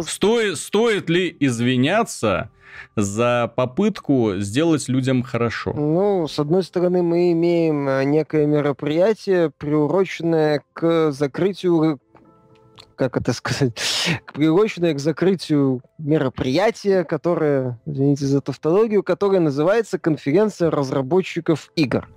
[0.06, 2.50] Стоит, стоит ли извиняться
[2.96, 5.74] за попытку сделать людям хорошо?
[5.74, 12.00] Ну, с одной стороны, мы имеем э, некое мероприятие, приуроченное к закрытию
[13.00, 13.72] как это сказать,
[14.34, 22.10] приуроченное к закрытию мероприятия, которое, извините за тавтологию, которое называется конференция разработчиков игр.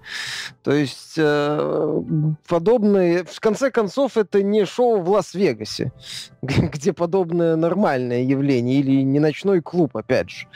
[0.64, 2.02] То есть э,
[2.48, 5.92] подобное, в конце концов, это не шоу в Лас-Вегасе,
[6.42, 10.48] где подобное нормальное явление, или не ночной клуб, опять же.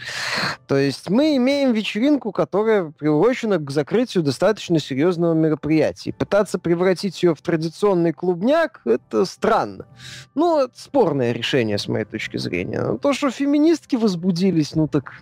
[0.67, 6.13] То есть мы имеем вечеринку, которая приурочена к закрытию достаточно серьезного мероприятия.
[6.13, 9.87] Пытаться превратить ее в традиционный клубняк, это странно.
[10.35, 12.99] Ну, спорное решение, с моей точки зрения.
[12.99, 15.13] То, что феминистки возбудились, ну так...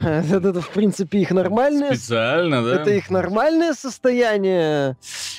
[0.00, 1.94] Это, это в принципе, их нормальное...
[1.94, 2.80] Специально, да?
[2.80, 4.96] Это их нормальное состояние.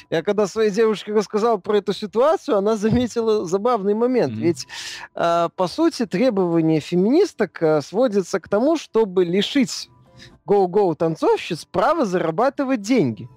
[0.10, 4.34] Я когда своей девушке рассказал про эту ситуацию, она заметила забавный момент.
[4.34, 4.42] Mm-hmm.
[4.42, 4.68] Ведь,
[5.16, 9.90] э, по сути, требования феминисток э, сводятся к тому, чтобы лишить
[10.46, 13.30] гоу-гоу танцовщиц права зарабатывать деньги.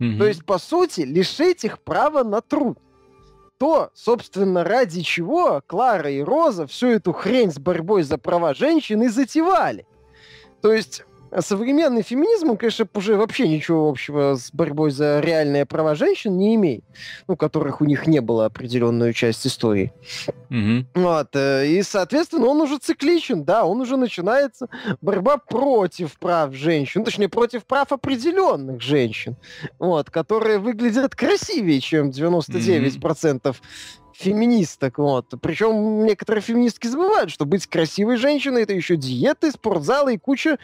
[0.00, 0.18] Mm-hmm.
[0.18, 2.78] То есть, по сути, лишить их права на труд
[3.58, 9.02] то, собственно, ради чего Клара и Роза всю эту хрень с борьбой за права женщин
[9.02, 9.86] и затевали.
[10.62, 15.66] То есть А современный феминизм, он, конечно, уже вообще ничего общего с борьбой за реальные
[15.66, 16.84] права женщин не имеет,
[17.26, 19.92] ну, которых у них не было определенную часть истории.
[20.50, 21.02] Угу.
[21.02, 24.68] Вот, э, и, соответственно, он уже цикличен, да, он уже начинается
[25.00, 29.36] борьба против прав женщин, точнее, против прав определенных женщин,
[29.78, 33.56] вот, которые выглядят красивее, чем 99% угу
[34.18, 34.98] феминисток.
[34.98, 35.34] Вот.
[35.40, 40.58] Причем некоторые феминистки забывают, что быть красивой женщиной это еще диеты, спортзалы и куча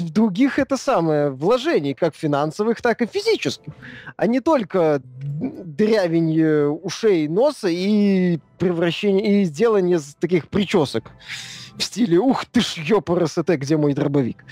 [0.00, 3.72] других это самое вложений, как финансовых, так и физических.
[4.16, 6.42] А не только дырявень
[6.82, 11.10] ушей, носа и превращение и сделание таких причесок
[11.76, 14.44] в стиле «Ух ты ж, ёпарас, где мой дробовик?»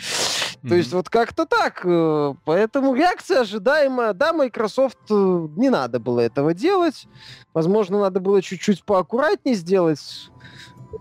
[0.62, 0.68] Mm-hmm.
[0.68, 1.80] То есть вот как-то так.
[1.84, 4.12] Э, поэтому реакция ожидаемая.
[4.12, 7.08] Да, Microsoft э, не надо было этого делать.
[7.52, 10.30] Возможно, надо было чуть-чуть поаккуратнее сделать.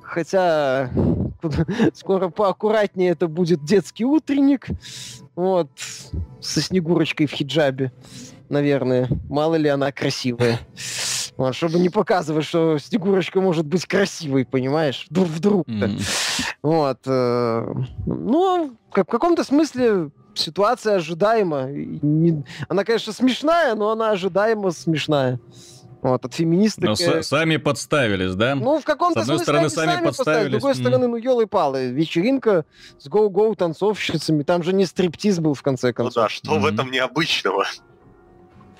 [0.01, 0.89] Хотя
[1.93, 4.67] скоро поаккуратнее это будет детский утренник.
[5.35, 5.69] Вот.
[6.39, 7.91] Со Снегурочкой в хиджабе,
[8.49, 9.09] наверное.
[9.29, 10.59] Мало ли она красивая.
[11.41, 15.07] Вот, чтобы не показывать, что Снегурочка может быть красивой, понимаешь?
[15.09, 15.71] Вдруг, вдруг-то.
[15.71, 16.01] Mm.
[16.61, 16.99] Вот.
[17.07, 17.65] Э,
[18.05, 21.63] ну, как, в каком-то смысле ситуация ожидаема.
[21.71, 25.39] Не, она, конечно, смешная, но она ожидаемо смешная.
[26.03, 26.85] Вот, от феминисток...
[26.85, 28.53] Но с- сами подставились, да?
[28.53, 30.47] Ну, в каком-то с одной смысле стороны, сами, сами подставились.
[30.49, 32.65] С другой стороны, ну, елы-палы, вечеринка
[32.99, 36.15] с гоу-гоу танцовщицами, там же не стриптиз был, в конце концов.
[36.17, 36.59] Ну да, что mm-hmm.
[36.59, 37.65] в этом необычного?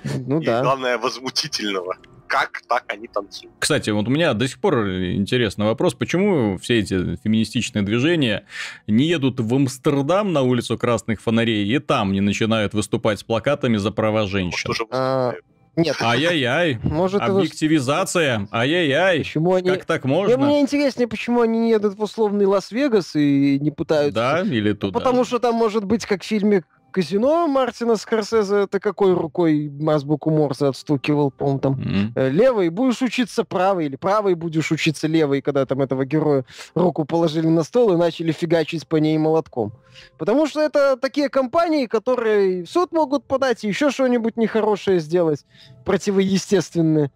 [0.04, 0.62] Ну И да.
[0.62, 1.96] главное, возмутительного
[2.32, 3.52] как так они танцуют.
[3.58, 8.46] Кстати, вот у меня до сих пор интересный вопрос, почему все эти феминистичные движения
[8.86, 13.76] не едут в Амстердам на улицу красных фонарей и там не начинают выступать с плакатами
[13.76, 14.72] за права женщин?
[14.90, 15.34] А,
[15.76, 15.94] нет.
[16.00, 16.78] Ай-яй-яй.
[16.82, 18.48] Может, Объективизация.
[18.50, 19.18] Ай-яй-яй.
[19.18, 19.68] Почему они...
[19.68, 20.38] Как так можно?
[20.38, 24.14] Мне интереснее, почему они не едут в условный Лас-Вегас и не пытаются...
[24.14, 24.98] Да, или туда.
[24.98, 30.30] Потому что там может быть, как в фильме казино Мартина Скорсезе, ты какой рукой азбуку
[30.30, 32.30] Морзе отстукивал, по там, mm-hmm.
[32.30, 37.48] левой будешь учиться правой, или правой будешь учиться левой, когда там этого героя руку положили
[37.48, 39.72] на стол и начали фигачить по ней молотком.
[40.18, 45.44] Потому что это такие компании, которые в суд могут подать и еще что-нибудь нехорошее сделать,
[45.84, 47.10] противоестественное.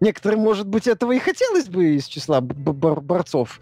[0.00, 3.60] Некоторым, может быть, этого и хотелось бы из числа борцов,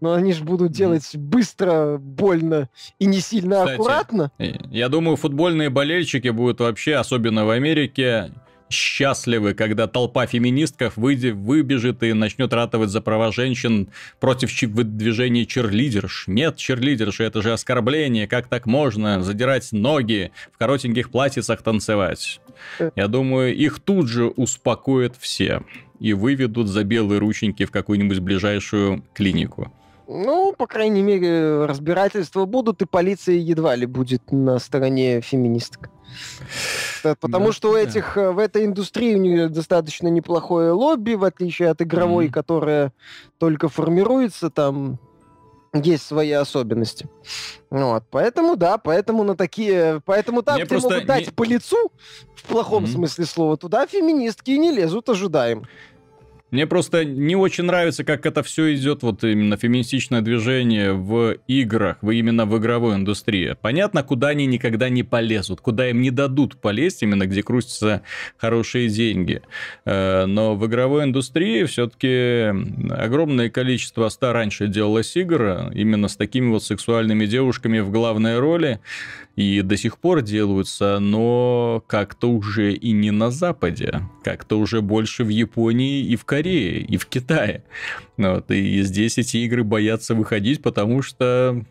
[0.00, 2.68] но они же будут делать быстро, больно
[2.98, 4.32] и не сильно Кстати, аккуратно.
[4.38, 8.32] Я думаю, футбольные болельщики будут вообще, особенно в Америке,
[8.70, 13.88] счастливы, когда толпа феминистков выйдет, выбежит и начнет ратовать за права женщин
[14.20, 16.24] против движения черлидерш.
[16.26, 22.40] Нет, черлидерши, это же оскорбление, как так можно задирать ноги, в коротеньких платьицах танцевать.
[22.78, 22.90] Э.
[22.96, 25.62] Я думаю, их тут же успокоят все
[26.00, 29.72] и выведут за белые рученьки в какую-нибудь ближайшую клинику.
[30.06, 35.88] Ну, по крайней мере, разбирательства будут, и полиция едва ли будет на стороне феминисток.
[37.02, 38.32] Потому да, что у этих, да.
[38.32, 42.32] в этой индустрии у них достаточно неплохое лобби, в отличие от игровой, mm-hmm.
[42.32, 42.92] которая
[43.38, 44.98] только формируется, там
[45.72, 47.08] есть свои особенности.
[47.70, 50.00] Вот, поэтому, да, поэтому на такие...
[50.04, 51.32] Поэтому там Мне тебе могут дать не...
[51.32, 51.90] по лицу,
[52.36, 52.92] в плохом mm-hmm.
[52.92, 55.66] смысле слова, туда феминистки не лезут, ожидаем.
[56.50, 61.96] Мне просто не очень нравится, как это все идет, вот именно феминистичное движение в играх,
[62.00, 63.56] в именно в игровой индустрии.
[63.60, 68.02] Понятно, куда они никогда не полезут, куда им не дадут полезть, именно где крутятся
[68.36, 69.42] хорошие деньги.
[69.84, 72.52] Э, но в игровой индустрии все-таки
[72.90, 78.80] огромное количество ста раньше делалось игр, именно с такими вот сексуальными девушками в главной роли
[79.36, 85.24] и до сих пор делаются, но как-то уже и не на Западе, как-то уже больше
[85.24, 87.64] в Японии и в Корее, и в Китае.
[88.16, 91.64] Вот, и здесь эти игры боятся выходить, потому что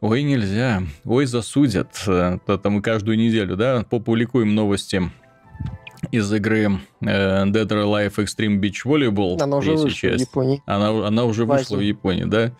[0.00, 0.82] Ой, нельзя.
[1.04, 1.88] Ой, засудят.
[2.06, 5.10] Это мы каждую неделю, да, попубликуем новости
[6.10, 9.40] из игры э, Dead or Alive Extreme Beach Volleyball.
[9.40, 10.24] Она уже вышла часть.
[10.24, 10.62] в Японии.
[10.66, 12.52] Она, она уже в вышла в Японии, да.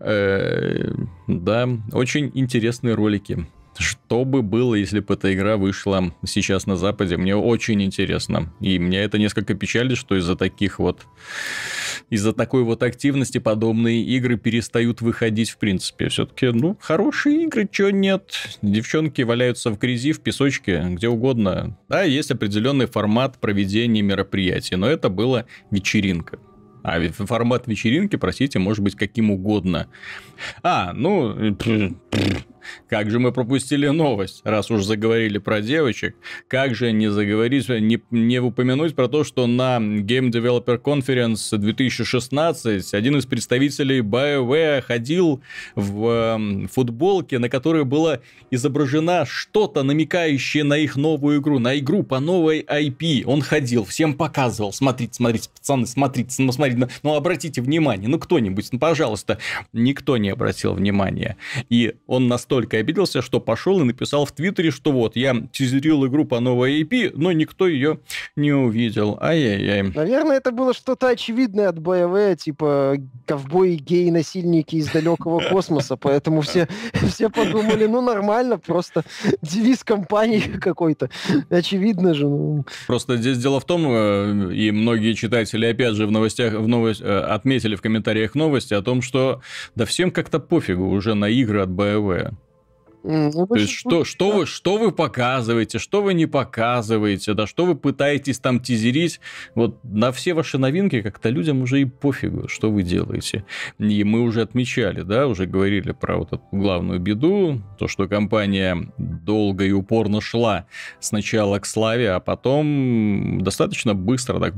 [0.00, 0.92] Э,
[1.26, 3.46] да, очень интересные ролики.
[3.78, 7.16] Что бы было, если бы эта игра вышла сейчас на Западе?
[7.16, 8.52] Мне очень интересно.
[8.60, 11.06] И меня это несколько печалит, что из-за таких вот...
[12.08, 16.08] Из-за такой вот активности подобные игры перестают выходить в принципе.
[16.08, 18.58] Все-таки, ну, хорошие игры, чего нет.
[18.62, 21.76] Девчонки валяются в грязи, в песочке, где угодно.
[21.88, 26.38] Да, есть определенный формат проведения мероприятий, но это была вечеринка.
[26.86, 29.88] А формат вечеринки, простите, может быть каким угодно.
[30.62, 31.56] А, ну,
[32.88, 36.16] как же мы пропустили новость, раз уж заговорили про девочек,
[36.48, 42.94] как же не заговорить, не, не упомянуть про то, что на Game Developer Conference 2016
[42.94, 45.42] один из представителей BioWare ходил
[45.74, 52.02] в э, футболке, на которой была изображена что-то, намекающее на их новую игру, на игру
[52.02, 53.24] по новой IP.
[53.24, 58.68] Он ходил, всем показывал, смотрите, смотрите, пацаны, смотрите, ну, смотрите, ну, обратите внимание, ну, кто-нибудь,
[58.72, 59.38] ну, пожалуйста.
[59.72, 61.36] Никто не обратил внимания.
[61.68, 66.24] И он настолько обиделся, что пошел и написал в Твиттере, что вот, я тизерил игру
[66.24, 68.00] по новой IP, но никто ее
[68.36, 69.18] не увидел.
[69.20, 69.82] Ай-яй-яй.
[69.94, 72.96] Наверное, это было что-то очевидное от БВ, типа
[73.26, 76.68] ковбои, геи, насильники из далекого космоса, поэтому все,
[77.08, 79.04] все подумали, ну, нормально, просто
[79.42, 81.10] девиз компании какой-то.
[81.50, 82.26] Очевидно же.
[82.26, 82.64] Ну.
[82.86, 87.00] Просто здесь дело в том, э, и многие читатели, опять же, в новостях, в новость,
[87.00, 89.40] э, отметили в комментариях новости о том, что
[89.74, 92.34] да всем как-то пофигу уже на игры от BioWare.
[93.08, 97.64] Ну, То есть, что, что, вы, что вы показываете, что вы не показываете, да, что
[97.64, 99.20] вы пытаетесь там тизерить,
[99.54, 103.44] вот на все ваши новинки как-то людям уже и пофигу, что вы делаете.
[103.78, 108.92] И мы уже отмечали, да, уже говорили про вот эту главную беду, то, что компания
[108.98, 110.66] долго и упорно шла
[110.98, 114.54] сначала к славе, а потом достаточно быстро так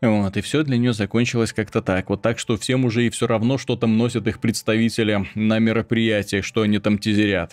[0.00, 2.08] вот, и все для нее закончилось как-то так.
[2.08, 6.44] Вот так, что всем уже и все равно, что там носят их представители на мероприятиях,
[6.44, 7.52] что они там тизерят.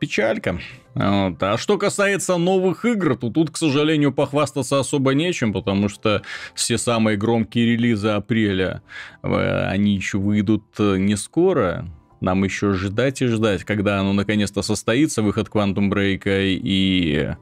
[0.00, 0.58] Печалька.
[0.94, 1.42] Вот.
[1.42, 6.22] А что касается новых игр, то тут, к сожалению, похвастаться особо нечем, потому что
[6.54, 8.82] все самые громкие релизы апреля,
[9.22, 11.86] э, они еще выйдут э, не скоро.
[12.24, 17.34] Нам еще ждать и ждать, когда оно наконец-то состоится, выход Quantum Break и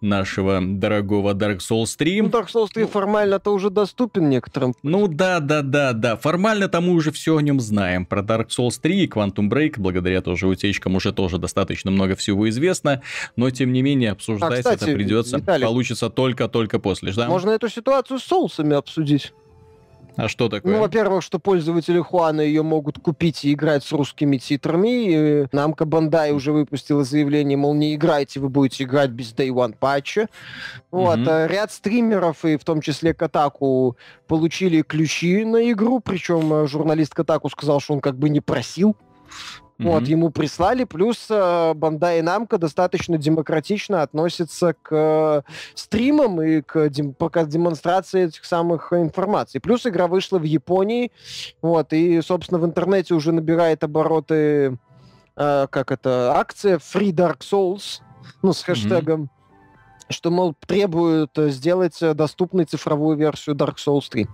[0.00, 2.22] нашего дорогого Dark Souls 3.
[2.22, 4.74] Ну, Dark Souls 3 формально-то уже доступен некоторым.
[4.84, 6.16] Ну да, да, да, да.
[6.16, 8.06] Формально-то мы уже все о нем знаем.
[8.06, 12.48] Про Dark Souls 3 и Quantum Break, благодаря тоже утечкам, уже тоже достаточно много всего
[12.48, 13.02] известно.
[13.34, 17.12] Но, тем не менее, обсуждать а, кстати, это придется, Виталий, получится только-только после.
[17.12, 17.26] Да?
[17.26, 19.32] Можно эту ситуацию с соусами обсудить.
[20.16, 20.74] А что такое?
[20.74, 24.88] Ну, во-первых, что пользователи Хуана ее могут купить и играть с русскими титрами.
[25.42, 29.74] И Намка Бандай уже выпустила заявление, мол, не играйте, вы будете играть без Day One
[29.78, 30.28] патча.
[30.90, 31.18] Вот.
[31.18, 31.44] Mm-hmm.
[31.44, 33.96] А ряд стримеров, и в том числе Катаку,
[34.28, 38.96] получили ключи на игру, причем э, журналист Катаку сказал, что он как бы не просил.
[39.78, 39.90] Mm-hmm.
[39.90, 45.42] Вот, ему прислали, плюс э, Бандай Намка достаточно демократично относится к э,
[45.74, 49.60] стримам и к дем- пока демонстрации этих самых информаций.
[49.60, 51.10] Плюс игра вышла в Японии,
[51.60, 54.78] вот, и, собственно, в интернете уже набирает обороты,
[55.36, 58.00] э, как это, акция Free Dark Souls,
[58.42, 60.04] ну, с хэштегом, mm-hmm.
[60.10, 64.28] что, мол, требуют сделать доступной цифровую версию Dark Souls 3.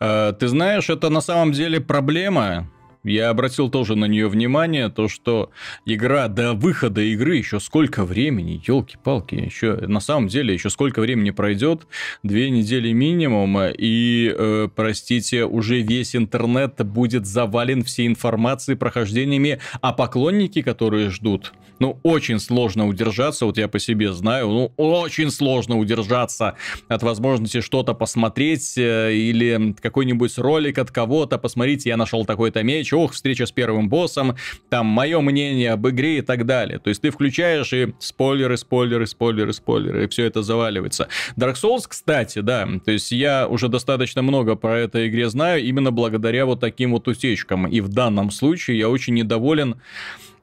[0.00, 2.68] Uh, ты знаешь, это на самом деле проблема,
[3.04, 5.50] я обратил тоже на нее внимание, то что
[5.84, 11.30] игра до выхода игры еще сколько времени, елки-палки, еще на самом деле еще сколько времени
[11.30, 11.86] пройдет,
[12.22, 19.92] две недели минимум, и, э, простите, уже весь интернет будет завален всей информацией, прохождениями, а
[19.92, 25.76] поклонники, которые ждут, ну, очень сложно удержаться, вот я по себе знаю, ну, очень сложно
[25.78, 26.54] удержаться
[26.88, 32.93] от возможности что-то посмотреть э, или какой-нибудь ролик от кого-то, посмотрите, я нашел такой-то меч,
[32.94, 34.36] ох, встреча с первым боссом,
[34.68, 36.78] там мое мнение об игре и так далее.
[36.78, 41.08] То есть ты включаешь и спойлеры, спойлеры, спойлеры, спойлеры, и все это заваливается.
[41.36, 45.90] Dark Souls, кстати, да, то есть я уже достаточно много про этой игре знаю именно
[45.90, 47.66] благодаря вот таким вот утечкам.
[47.66, 49.80] И в данном случае я очень недоволен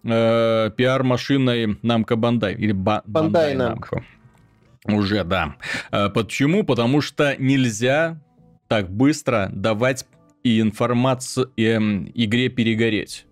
[0.03, 2.55] э, пиар-машиной Намка Бандай.
[2.55, 4.03] Или ба- Бандай Намко.
[4.85, 5.55] Уже, да.
[5.91, 6.63] Э, почему?
[6.63, 8.19] Потому что нельзя
[8.67, 10.05] так быстро давать
[10.43, 13.25] и информацию и, эм, игре перегореть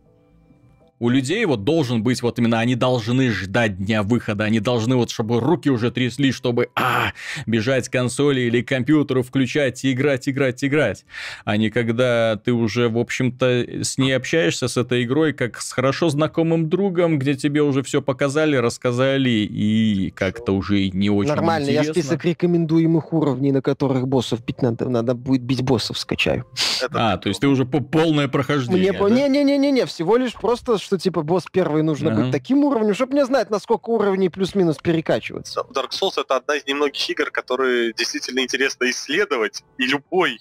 [0.99, 5.09] у людей вот должен быть вот именно, они должны ждать дня выхода, они должны вот,
[5.09, 7.13] чтобы руки уже трясли, чтобы, а,
[7.45, 11.05] бежать к консоли или к компьютеру, включать и играть, играть, играть.
[11.45, 15.71] А не когда ты уже, в общем-то, с ней общаешься, с этой игрой, как с
[15.71, 21.69] хорошо знакомым другом, где тебе уже все показали, рассказали, и как-то уже не очень Нормально,
[21.69, 21.87] интересно.
[21.87, 26.45] я список рекомендуемых уровней, на которых боссов бить надо, надо будет бить боссов, скачаю.
[26.91, 31.45] А, то есть ты уже по полное прохождение, Не-не-не-не, всего лишь просто что типа босс
[31.51, 32.23] первый нужно ага.
[32.23, 35.61] быть таким уровнем, чтобы не знать, насколько уровней плюс-минус перекачиваться.
[35.71, 40.39] Dark Souls это одна из немногих игр, которые действительно интересно исследовать, и любой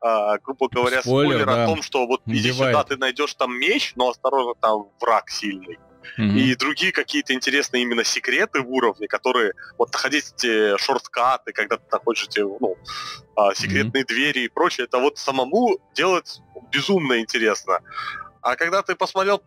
[0.00, 1.64] а, грубо говоря, спойлер, спойлер да.
[1.64, 5.78] о том, что вот иди сюда, ты найдешь там меч, но осторожно, там враг сильный.
[6.16, 6.38] Mm-hmm.
[6.38, 11.84] И другие какие-то интересные именно секреты в уровне, которые вот находить эти шорткаты, когда ты
[11.90, 12.76] находишь эти, ну,
[13.34, 14.06] а, секретные mm-hmm.
[14.06, 16.40] двери и прочее, это вот самому делать
[16.70, 17.80] безумно интересно.
[18.48, 19.42] А когда ты посмотрел,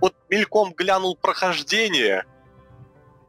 [0.00, 2.24] вот мельком глянул прохождение,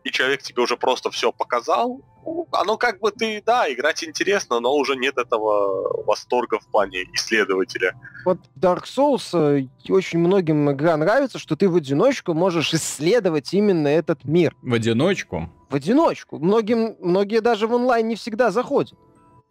[0.04, 4.60] и человек тебе уже просто все показал, ну, оно как бы ты, да, играть интересно,
[4.60, 7.96] но уже нет этого восторга в плане исследователя.
[8.24, 13.88] Вот Dark Souls э, очень многим игра нравится, что ты в одиночку можешь исследовать именно
[13.88, 14.56] этот мир.
[14.62, 15.50] В одиночку?
[15.70, 16.38] В одиночку.
[16.38, 18.94] Многим, многие даже в онлайн не всегда заходят.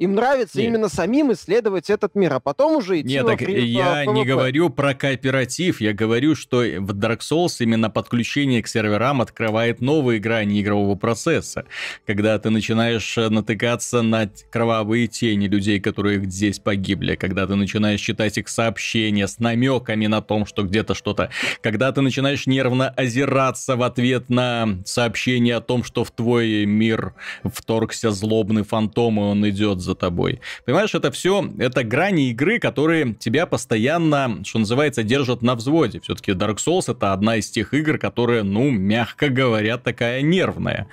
[0.00, 0.70] Им нравится Нет.
[0.70, 4.68] именно самим исследовать этот мир, а потом уже идти Нет, так при, я не говорю
[4.68, 10.60] про кооператив, я говорю, что в Dark Souls именно подключение к серверам открывает новые грани
[10.60, 11.66] игрового процесса.
[12.06, 18.00] Когда ты начинаешь э, натыкаться на кровавые тени людей, которые здесь погибли, когда ты начинаешь
[18.00, 21.30] читать их сообщения с намеками на том, что где-то что-то,
[21.60, 27.14] когда ты начинаешь нервно озираться в ответ на сообщение о том, что в твой мир
[27.44, 30.40] вторгся злобный фантом, и он идет за тобой.
[30.64, 36.00] Понимаешь, это все, это грани игры, которые тебя постоянно, что называется, держат на взводе.
[36.00, 40.88] Все-таки Dark Souls это одна из тех игр, которая, ну, мягко говоря, такая нервная.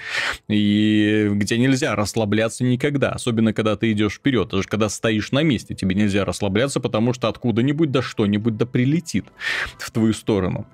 [0.47, 4.49] И где нельзя расслабляться никогда, особенно когда ты идешь вперед.
[4.49, 9.25] Даже когда стоишь на месте, тебе нельзя расслабляться, потому что откуда-нибудь да что-нибудь да прилетит
[9.77, 10.67] в твою сторону.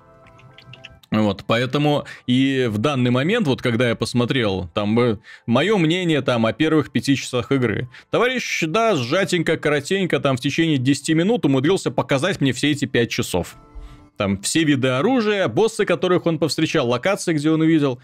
[1.10, 6.44] Вот, поэтому и в данный момент, вот когда я посмотрел, там, э, мое мнение там
[6.44, 7.88] о первых пяти часах игры.
[8.10, 13.10] Товарищ, да, сжатенько, коротенько, там в течение 10 минут умудрился показать мне все эти 5
[13.10, 13.56] часов.
[14.18, 18.00] Там все виды оружия, боссы, которых он повстречал, локации, где он увидел.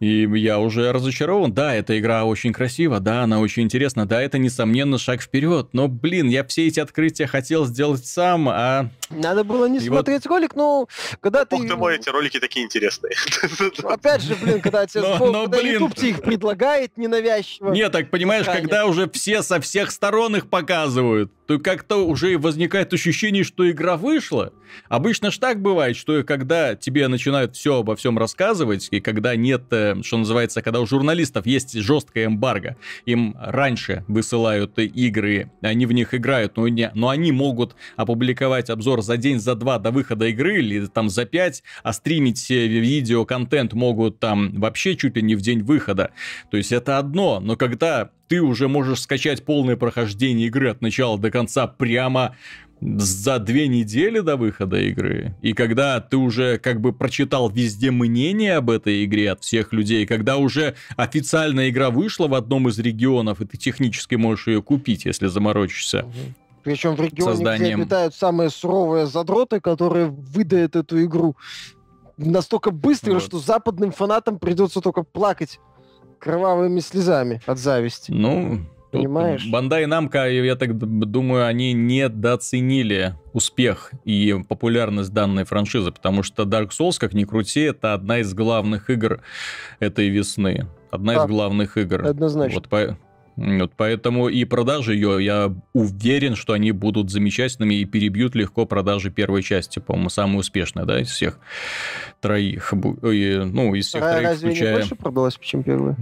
[0.00, 1.52] И я уже разочарован.
[1.52, 5.70] Да, эта игра очень красива, да, она очень интересна, да, это, несомненно, шаг вперед.
[5.72, 8.90] Но, блин, я все эти открытия хотел сделать сам, а...
[9.10, 10.30] Надо было не и смотреть вот...
[10.30, 10.88] ролик, но
[11.20, 11.56] когда ты...
[11.56, 13.14] Бог ты мой, эти ролики такие интересные.
[13.84, 15.72] Опять же, блин, когда тебе но, но, когда блин...
[15.74, 17.72] YouTube тебе их предлагает ненавязчиво.
[17.72, 22.92] Нет, так понимаешь, когда уже все со всех сторон их показывают, то как-то уже возникает
[22.92, 24.52] ощущение, что игра вышла.
[24.90, 29.62] Обычно ж так бывает, что когда тебе начинают все обо всем рассказывать, и когда нет,
[29.70, 35.92] э, что называется, когда у журналистов есть жесткая эмбарго, им раньше высылают игры, они в
[35.92, 40.26] них играют, но, не, но они могут опубликовать обзор за день, за два до выхода
[40.26, 45.34] игры, или там за пять, а стримить э, видеоконтент могут там вообще чуть ли не
[45.34, 46.10] в день выхода.
[46.50, 51.18] То есть это одно, но когда ты уже можешь скачать полное прохождение игры от начала
[51.18, 52.36] до конца прямо
[52.80, 55.34] за две недели до выхода игры.
[55.42, 60.06] И когда ты уже как бы прочитал везде мнение об этой игре от всех людей,
[60.06, 65.04] когда уже официальная игра вышла в одном из регионов, и ты технически можешь ее купить,
[65.04, 66.06] если заморочишься.
[66.72, 67.64] Причем в регионе, созданием...
[67.64, 71.36] где обитают самые суровые задроты, которые выдают эту игру
[72.18, 73.22] настолько быстро, вот.
[73.22, 75.60] что западным фанатам придется только плакать
[76.18, 78.10] кровавыми слезами от зависти.
[78.10, 78.60] Ну,
[78.90, 79.46] Понимаешь?
[79.46, 86.70] Бандай Намка, я так думаю, они недооценили успех и популярность данной франшизы, потому что Dark
[86.70, 89.20] Souls, как ни крути, это одна из главных игр
[89.78, 90.66] этой весны.
[90.90, 92.06] Одна да, из главных игр.
[92.06, 92.60] Однозначно.
[92.60, 92.98] Вот, по...
[93.38, 99.10] Вот поэтому и продажи ее, я уверен, что они будут замечательными и перебьют легко продажи
[99.12, 101.38] первой части, по-моему, самая успешная, да, из всех
[102.20, 102.72] троих.
[102.72, 104.70] Ну, из всех а троих, разве включая...
[104.70, 105.96] не больше продалась, чем первая?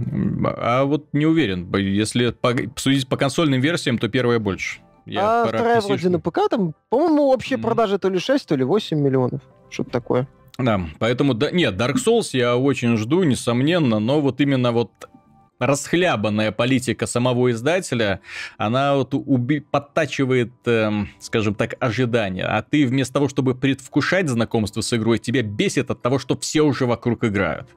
[0.57, 1.71] А вот не уверен.
[1.75, 2.55] Если по...
[2.75, 4.79] судить по консольным версиям, то первая больше.
[5.05, 7.61] Я а вторая вроде на ПК, там, по-моему, общие mm.
[7.61, 9.41] продажи то ли 6, то ли 8 миллионов.
[9.69, 10.27] Что-то такое.
[10.57, 14.91] Да, поэтому, да, нет, Dark Souls я очень жду, несомненно, но вот именно вот
[15.59, 18.21] расхлябанная политика самого издателя,
[18.57, 22.45] она вот уби- подтачивает, эм, скажем так, ожидания.
[22.45, 26.61] А ты вместо того, чтобы предвкушать знакомство с игрой, тебя бесит от того, что все
[26.61, 27.69] уже вокруг играют.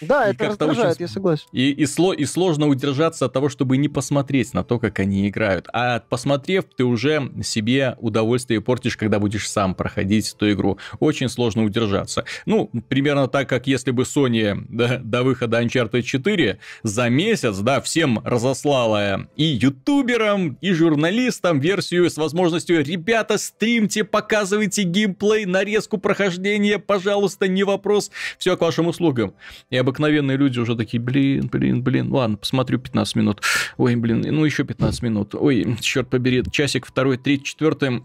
[0.00, 1.02] Да, и это раздражает, очень...
[1.02, 1.44] я согласен.
[1.52, 2.12] И, и, сло...
[2.12, 5.68] и сложно удержаться от того, чтобы не посмотреть на то, как они играют.
[5.72, 10.78] А посмотрев, ты уже себе удовольствие портишь, когда будешь сам проходить эту игру.
[11.00, 12.24] Очень сложно удержаться.
[12.46, 17.58] Ну, примерно так, как если бы Sony до, до выхода Uncharted 4 за за месяц,
[17.58, 25.98] да, всем разослала и ютуберам, и журналистам версию с возможностью «Ребята, стримьте, показывайте геймплей, нарезку
[25.98, 29.34] прохождения, пожалуйста, не вопрос, все к вашим услугам».
[29.70, 33.42] И обыкновенные люди уже такие, блин, блин, блин, ладно, посмотрю 15 минут.
[33.78, 35.34] Ой, блин, ну еще 15 минут.
[35.34, 38.00] Ой, черт побери, часик второй, третий, четвертый.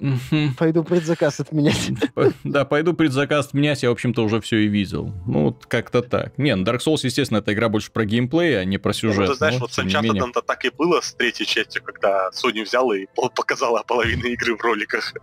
[0.57, 1.91] Пойду предзаказ отменять.
[2.43, 5.13] Да, пойду предзаказ отменять, я, в общем-то, уже все и видел.
[5.27, 6.35] Ну, вот как-то так.
[6.39, 9.19] Не, ну, Dark Souls, естественно, это игра больше про геймплей, а не про сюжет.
[9.19, 12.97] Ну, ты знаешь, вот с Uncharted-то так и было с третьей частью, когда Sony взяла
[12.97, 15.13] и показала половину игры в роликах.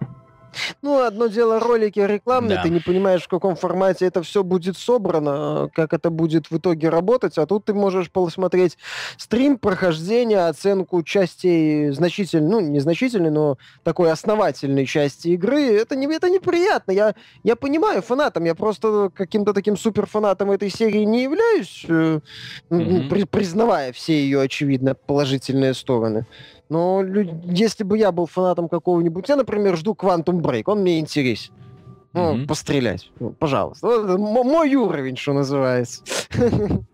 [0.82, 2.62] Ну, одно дело ролики рекламные, да.
[2.62, 6.88] ты не понимаешь, в каком формате это все будет собрано, как это будет в итоге
[6.88, 8.78] работать, а тут ты можешь посмотреть
[9.16, 15.62] стрим, прохождение, оценку частей значительной, ну, незначительной, но такой основательной части игры.
[15.74, 16.92] Это, не, это неприятно.
[16.92, 23.08] Я, я понимаю фанатам, я просто каким-то таким суперфанатом этой серии не являюсь, mm-hmm.
[23.08, 26.26] при, признавая все ее, очевидно, положительные стороны.
[26.68, 31.52] Но если бы я был фанатом какого-нибудь, я, например, жду Quantum Break, он мне интересен.
[32.12, 32.46] Ну, mm-hmm.
[32.46, 33.10] пострелять.
[33.18, 33.86] Ну, пожалуйста.
[34.16, 36.02] Мой уровень, что называется.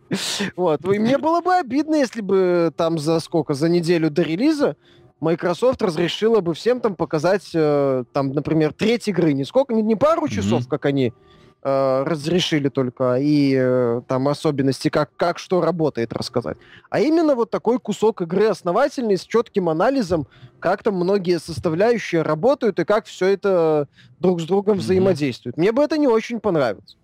[0.57, 0.85] Вот.
[0.87, 3.55] И мне было бы обидно, если бы там за сколько?
[3.55, 4.77] За неделю до релиза
[5.21, 9.35] Microsoft разрешила бы всем там показать, э, там, например, треть игры.
[9.35, 11.13] Не сколько, не, не пару часов, как они
[11.63, 16.57] э, разрешили только и э, там особенности, как, как что работает, рассказать.
[16.89, 20.27] А именно вот такой кусок игры основательный, с четким анализом,
[20.59, 23.89] как там многие составляющие работают и как все это
[24.19, 24.81] друг с другом mm-hmm.
[24.81, 25.57] взаимодействует.
[25.57, 26.97] Мне бы это не очень понравилось.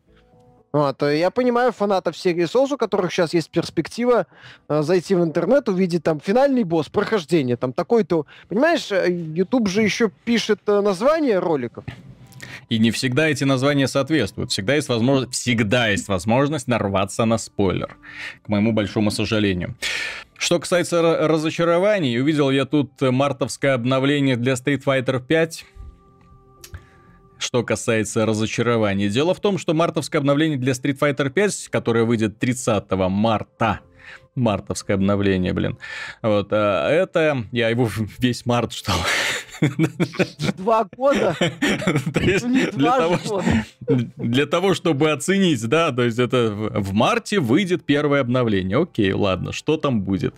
[0.76, 4.26] Вот, э, я понимаю фанатов серии Souls, у которых сейчас есть перспектива
[4.68, 8.26] э, зайти в интернет, увидеть там финальный босс, прохождение, там такой-то...
[8.48, 11.84] Понимаешь, YouTube же еще пишет э, название роликов.
[12.68, 14.50] И не всегда эти названия соответствуют.
[14.50, 17.96] Всегда есть возможность, всегда есть возможность нарваться на спойлер.
[18.44, 19.76] К моему большому сожалению.
[20.36, 25.64] Что касается разочарований, увидел я тут мартовское обновление для Street Fighter 5.
[27.38, 29.08] Что касается разочарований.
[29.08, 33.80] Дело в том, что мартовское обновление для Street Fighter 5, которое выйдет 30 марта,
[34.36, 35.78] мартовское обновление, блин.
[36.22, 38.98] Вот, а это я его весь март ждал.
[40.56, 41.36] Два года?
[44.16, 48.82] Для того, чтобы оценить, да, то есть это в марте выйдет первое обновление.
[48.82, 50.34] Окей, ладно, что там будет?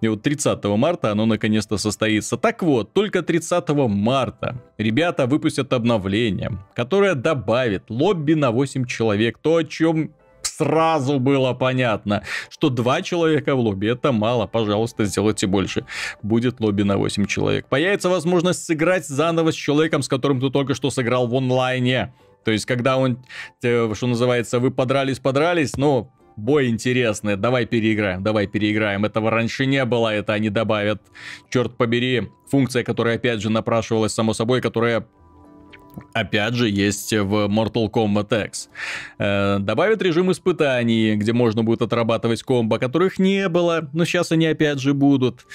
[0.00, 2.36] И вот 30 марта оно наконец-то состоится.
[2.36, 9.38] Так вот, только 30 марта ребята выпустят обновление, которое добавит лобби на 8 человек.
[9.38, 10.12] То, о чем
[10.58, 15.84] сразу было понятно, что два человека в лобби это мало, пожалуйста, сделайте больше.
[16.22, 17.66] Будет лобби на 8 человек.
[17.68, 22.12] Появится возможность сыграть заново с человеком, с которым ты только что сыграл в онлайне.
[22.44, 23.18] То есть, когда он,
[23.62, 29.04] э, что называется, вы подрались-подрались, но бой интересный, давай переиграем, давай переиграем.
[29.04, 31.02] Этого раньше не было, это они добавят.
[31.50, 35.06] Черт побери, функция, которая опять же напрашивалась само собой, которая
[36.12, 38.68] опять же, есть в Mortal Kombat X.
[39.18, 44.46] Э, добавят режим испытаний, где можно будет отрабатывать комбо, которых не было, но сейчас они
[44.46, 45.46] опять же будут.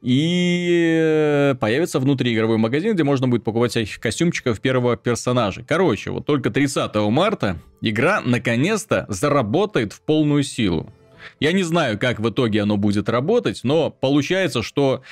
[0.00, 5.64] И появится внутриигровой магазин, где можно будет покупать всяких костюмчиков первого персонажа.
[5.66, 10.92] Короче, вот только 30 марта игра наконец-то заработает в полную силу.
[11.40, 15.02] Я не знаю, как в итоге оно будет работать, но получается, что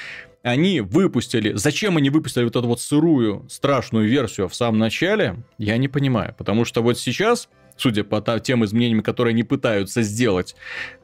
[0.43, 1.53] они выпустили...
[1.55, 6.35] Зачем они выпустили вот эту вот сырую, страшную версию в самом начале, я не понимаю.
[6.37, 10.57] Потому что вот сейчас, судя по тем изменениям, которые они пытаются сделать,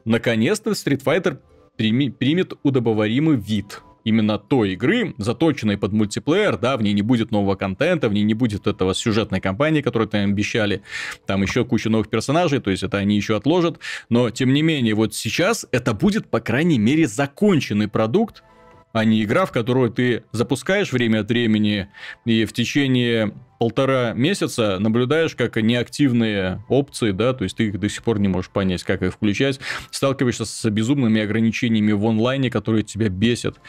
[0.05, 1.39] наконец-то Street Fighter
[1.75, 7.55] примет удобоваримый вид именно той игры, заточенной под мультиплеер, да, в ней не будет нового
[7.55, 10.81] контента, в ней не будет этого сюжетной кампании, которую там обещали,
[11.25, 14.95] там еще куча новых персонажей, то есть это они еще отложат, но тем не менее
[14.95, 18.43] вот сейчас это будет, по крайней мере, законченный продукт,
[18.97, 21.87] а не игра, в которую ты запускаешь время от времени
[22.25, 27.89] и в течение полтора месяца наблюдаешь, как неактивные опции, да, то есть ты их до
[27.89, 29.59] сих пор не можешь понять, как их включать,
[29.91, 33.59] сталкиваешься с безумными ограничениями в онлайне, которые тебя бесят,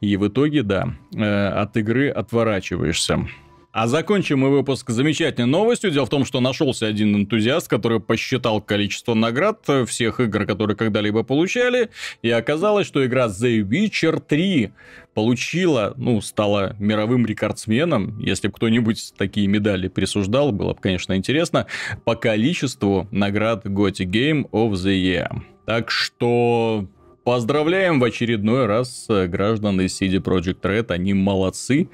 [0.00, 3.26] и в итоге, да, э, от игры отворачиваешься.
[3.74, 5.90] А закончим мы выпуск замечательной новостью.
[5.90, 11.24] Дело в том, что нашелся один энтузиаст, который посчитал количество наград всех игр, которые когда-либо
[11.24, 11.90] получали,
[12.22, 14.70] и оказалось, что игра The Witcher 3
[15.12, 18.16] получила, ну, стала мировым рекордсменом.
[18.20, 21.66] Если бы кто-нибудь такие медали присуждал, было бы, конечно, интересно,
[22.04, 25.42] по количеству наград Gothic Game of the Year.
[25.66, 26.86] Так что
[27.24, 31.88] Поздравляем в очередной раз э, граждан из CD Project Red, они молодцы,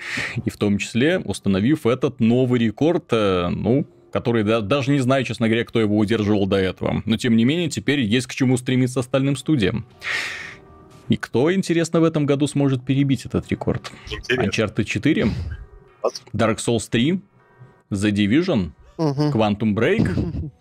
[0.44, 5.24] и в том числе установив этот новый рекорд, э, ну, который да, даже не знаю,
[5.24, 7.02] честно говоря, кто его удерживал до этого.
[7.04, 9.86] Но тем не менее, теперь есть к чему стремиться остальным студиям.
[11.08, 13.92] И кто, интересно, в этом году сможет перебить этот рекорд?
[14.10, 14.50] Интересно.
[14.50, 15.28] Uncharted 4,
[16.32, 17.20] Dark Souls 3,
[17.90, 20.50] The Division, Quantum Break,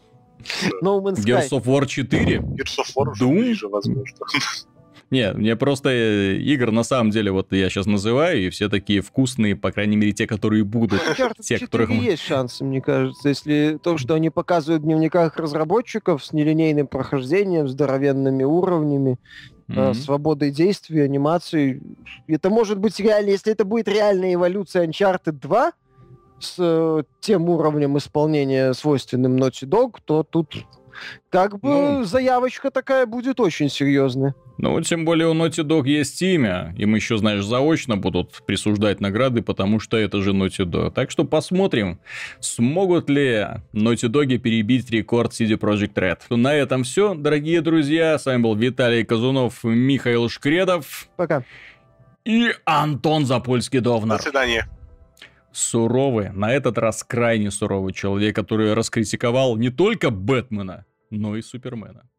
[0.82, 1.26] No Man's Sky.
[1.26, 2.40] Gears of War 4.
[2.40, 3.40] Gears of War уже Doom?
[3.40, 4.18] ближе, возможно.
[5.12, 9.02] Не, мне просто э, игр на самом деле вот я сейчас называю, и все такие
[9.02, 11.02] вкусные, по крайней мере, те, которые будут.
[11.42, 11.90] те, которых...
[11.90, 17.68] есть шансы, мне кажется, если то, что они показывают в дневниках разработчиков с нелинейным прохождением,
[17.68, 19.18] здоровенными уровнями,
[19.68, 19.96] mm-hmm.
[19.96, 21.82] свободой действий, анимацией,
[22.28, 25.72] это может быть реально, если это будет реальная эволюция Uncharted 2,
[26.40, 30.66] с э, тем уровнем исполнения свойственным Naughty Dog, то тут
[31.30, 34.36] как бы ну, заявочка такая будет очень серьезная.
[34.58, 36.74] Ну, тем более у Naughty Dog есть имя.
[36.78, 40.92] Им еще, знаешь, заочно будут присуждать награды, потому что это же Naughty Dog.
[40.92, 42.00] Так что посмотрим,
[42.40, 46.36] смогут ли Naughty Dog перебить рекорд CD Projekt Red.
[46.36, 48.18] На этом все, дорогие друзья.
[48.18, 51.08] С вами был Виталий Казунов, Михаил Шкредов.
[51.16, 51.44] Пока.
[52.26, 54.18] И Антон Запольский-Довнар.
[54.18, 54.68] До свидания
[55.60, 62.10] суровый, на этот раз крайне суровый человек, который раскритиковал не только Бэтмена, но и Супермена.